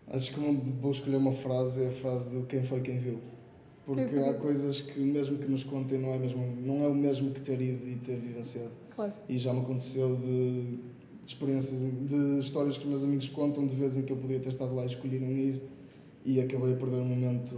Acho 0.08 0.34
que 0.34 0.40
uma, 0.40 0.52
vou 0.80 0.90
escolher 0.90 1.16
uma 1.16 1.32
frase, 1.32 1.84
é 1.84 1.88
a 1.88 1.92
frase 1.92 2.30
do 2.30 2.44
quem 2.44 2.62
foi 2.62 2.80
quem 2.82 2.98
viu. 2.98 3.18
Porque 3.86 4.06
Quem 4.06 4.28
há 4.28 4.34
coisas 4.34 4.80
que 4.80 4.98
mesmo 4.98 5.38
que 5.38 5.46
nos 5.46 5.62
contem 5.62 5.98
não 5.98 6.14
é, 6.14 6.18
mesmo, 6.18 6.56
não 6.62 6.84
é 6.84 6.88
o 6.88 6.94
mesmo 6.94 7.30
que 7.32 7.40
ter 7.40 7.60
ido 7.60 7.86
e 7.86 7.96
ter 7.96 8.16
vivenciado. 8.16 8.70
Claro. 8.94 9.12
E 9.28 9.36
já 9.36 9.52
me 9.52 9.60
aconteceu 9.60 10.16
de 10.16 10.78
experiências, 11.26 11.80
de 11.80 12.38
histórias 12.38 12.78
que 12.78 12.84
os 12.84 12.90
meus 12.90 13.04
amigos 13.04 13.28
contam 13.28 13.66
de 13.66 13.74
vezes 13.74 13.98
em 13.98 14.02
que 14.02 14.12
eu 14.12 14.16
podia 14.16 14.40
ter 14.40 14.48
estado 14.48 14.74
lá 14.74 14.84
e 14.84 14.86
escolhi 14.86 15.18
não 15.18 15.30
ir 15.30 15.62
e 16.24 16.40
acabei 16.40 16.72
a 16.72 16.76
perder 16.76 16.96
um 16.96 17.04
momento, 17.04 17.54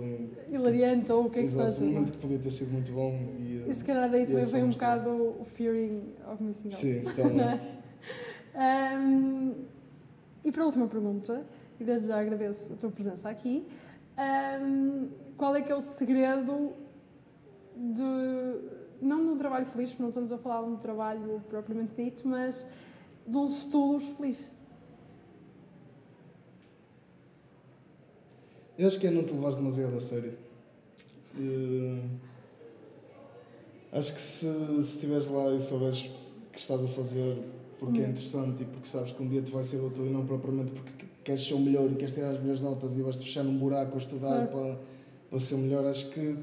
Hilariante 0.50 1.12
ou 1.12 1.26
o 1.26 1.30
que 1.30 1.38
é 1.38 1.42
que 1.42 1.48
seja. 1.48 1.84
um 1.84 1.86
momento 1.86 2.12
que 2.12 2.18
podia 2.18 2.38
ter 2.38 2.50
sido 2.50 2.72
muito 2.72 2.90
bom. 2.92 3.12
E, 3.38 3.64
E 3.68 3.74
se 3.74 3.84
calhar 3.84 4.10
daí 4.10 4.26
também 4.26 4.60
é 4.60 4.64
um 4.64 4.66
um 4.66 4.70
bocado 4.70 5.10
o 5.10 5.44
fearing 5.44 6.02
of 6.32 6.42
missing 6.42 6.64
out. 6.68 6.76
Sim, 6.76 7.02
Não 7.06 7.12
então? 7.12 7.60
Ahm, 8.54 9.52
e 10.44 10.50
para 10.50 10.62
a 10.62 10.66
última 10.66 10.86
pergunta, 10.88 11.44
e 11.78 11.84
desde 11.84 12.08
já 12.08 12.20
agradeço 12.20 12.72
a 12.72 12.76
tua 12.76 12.90
presença 12.90 13.28
aqui, 13.28 13.64
Ahm, 14.16 15.08
qual 15.36 15.54
é 15.54 15.60
que 15.60 15.70
é 15.70 15.74
o 15.76 15.80
segredo 15.80 16.72
de. 17.76 18.76
Não 19.02 19.22
de 19.22 19.28
um 19.32 19.36
trabalho 19.36 19.66
feliz, 19.66 19.90
porque 19.90 20.02
não 20.02 20.08
estamos 20.08 20.32
a 20.32 20.38
falar 20.38 20.62
de 20.62 20.70
um 20.70 20.76
trabalho 20.76 21.42
propriamente 21.50 22.02
dito, 22.02 22.26
mas 22.26 22.66
de 23.26 23.36
uns 23.36 23.58
estudos 23.58 24.08
felizes. 24.16 24.46
Eu 28.78 28.86
acho 28.88 28.98
que 29.00 29.06
é 29.06 29.10
não 29.10 29.24
te 29.24 29.32
levares 29.32 29.56
demasiado 29.56 29.96
a 29.96 30.00
sério. 30.00 30.32
Eh, 31.38 31.98
acho 33.92 34.14
que 34.14 34.20
se 34.20 34.46
estiveres 34.80 35.26
lá 35.28 35.54
e 35.54 35.60
souberes 35.60 36.10
que 36.52 36.58
estás 36.58 36.84
a 36.84 36.88
fazer 36.88 37.38
porque 37.78 38.00
é 38.00 38.04
Hum. 38.06 38.10
interessante 38.10 38.62
e 38.62 38.66
porque 38.66 38.88
sabes 38.88 39.12
que 39.12 39.22
um 39.22 39.28
dia 39.28 39.42
te 39.42 39.50
vai 39.50 39.62
ser 39.64 39.76
útil 39.78 40.06
e 40.06 40.10
não 40.10 40.24
propriamente 40.26 40.72
porque 40.72 41.04
queres 41.24 41.42
ser 41.46 41.54
o 41.54 41.60
melhor 41.60 41.90
e 41.90 41.94
queres 41.94 42.14
tirar 42.14 42.30
as 42.30 42.38
melhores 42.40 42.60
notas 42.60 42.96
e 42.96 43.02
vais-te 43.02 43.24
fechar 43.24 43.44
num 43.44 43.56
buraco 43.58 43.94
a 43.94 43.98
estudar 43.98 44.46
Claro. 44.46 44.48
para, 44.48 44.78
para 45.30 45.38
ser 45.38 45.54
o 45.54 45.58
melhor, 45.58 45.84
acho 45.86 46.08
que 46.10 46.36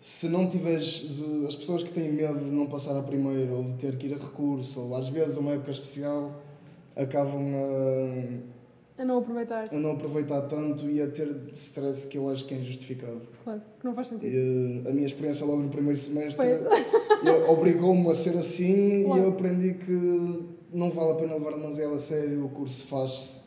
se 0.00 0.28
não 0.28 0.48
tiveres 0.48 1.04
as 1.46 1.54
pessoas 1.56 1.82
que 1.82 1.90
têm 1.92 2.10
medo 2.12 2.38
de 2.38 2.50
não 2.50 2.66
passar 2.66 2.96
a 2.98 3.02
primeiro 3.02 3.52
ou 3.54 3.64
de 3.64 3.72
ter 3.74 3.96
que 3.96 4.06
ir 4.06 4.14
a 4.14 4.18
recurso 4.18 4.80
ou 4.80 4.94
às 4.96 5.08
vezes 5.08 5.36
uma 5.36 5.52
época 5.52 5.70
especial 5.72 6.40
acabam 6.96 7.42
a 7.54 8.59
A 9.00 9.04
não 9.04 9.16
aproveitar, 9.18 9.64
a 9.72 9.80
não 9.80 9.92
aproveitar 9.92 10.42
tanto 10.42 10.88
e 10.90 11.00
a 11.00 11.08
ter 11.08 11.26
stress 11.54 12.06
que 12.06 12.18
eu 12.18 12.28
acho 12.28 12.44
que 12.44 12.52
é 12.52 12.58
injustificado. 12.58 13.22
claro, 13.42 13.62
que 13.80 13.86
não 13.86 13.94
faz 13.94 14.08
sentido. 14.08 14.30
E, 14.30 14.82
eh, 14.84 14.90
a 14.90 14.92
minha 14.92 15.06
experiência 15.06 15.46
logo 15.46 15.62
no 15.62 15.70
primeiro 15.70 15.96
semestre 15.98 16.46
obrigou-me 17.48 18.10
a 18.10 18.14
ser 18.14 18.36
assim 18.36 19.04
Claro. 19.04 19.22
e 19.22 19.24
eu 19.24 19.30
aprendi 19.30 19.72
que 19.74 20.44
não 20.70 20.90
vale 20.90 21.12
a 21.12 21.14
pena 21.14 21.32
levar 21.34 21.52
demasiado 21.52 21.94
a 21.94 21.98
sério, 21.98 22.44
o 22.44 22.50
curso 22.50 22.86
faz-se 22.88 23.40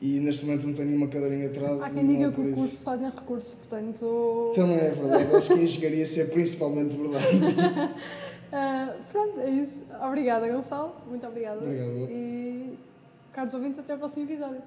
e 0.00 0.20
neste 0.20 0.46
momento 0.46 0.66
não 0.66 0.74
tenho 0.74 0.88
nenhuma 0.88 1.08
cadeirinha 1.08 1.48
atrás 1.48 1.82
Há 1.82 1.90
quem 1.90 2.06
diga 2.06 2.28
é 2.28 2.30
que 2.30 2.40
o 2.40 2.54
curso 2.54 2.82
fazem 2.84 3.10
recurso, 3.10 3.56
portanto. 3.56 4.52
Também 4.54 4.76
é 4.76 4.90
verdade, 4.90 5.34
acho 5.34 5.48
que 5.54 5.58
a 5.60 5.62
engenharia 5.62 6.04
é 6.04 6.24
principalmente 6.26 6.96
verdade. 6.96 7.26
Ah, 8.52 8.96
pronto, 9.12 9.38
é 9.38 9.48
isso. 9.48 9.80
Obrigada, 10.04 10.48
Gonçalo. 10.48 10.92
Muito 11.08 11.24
obrigada. 11.24 11.60
Obrigado. 11.60 12.08
E, 12.10 12.76
caros 13.32 13.54
ouvintes, 13.54 13.78
até 13.78 13.92
ao 13.92 13.98
próximo 14.00 14.24
episódio. 14.24 14.60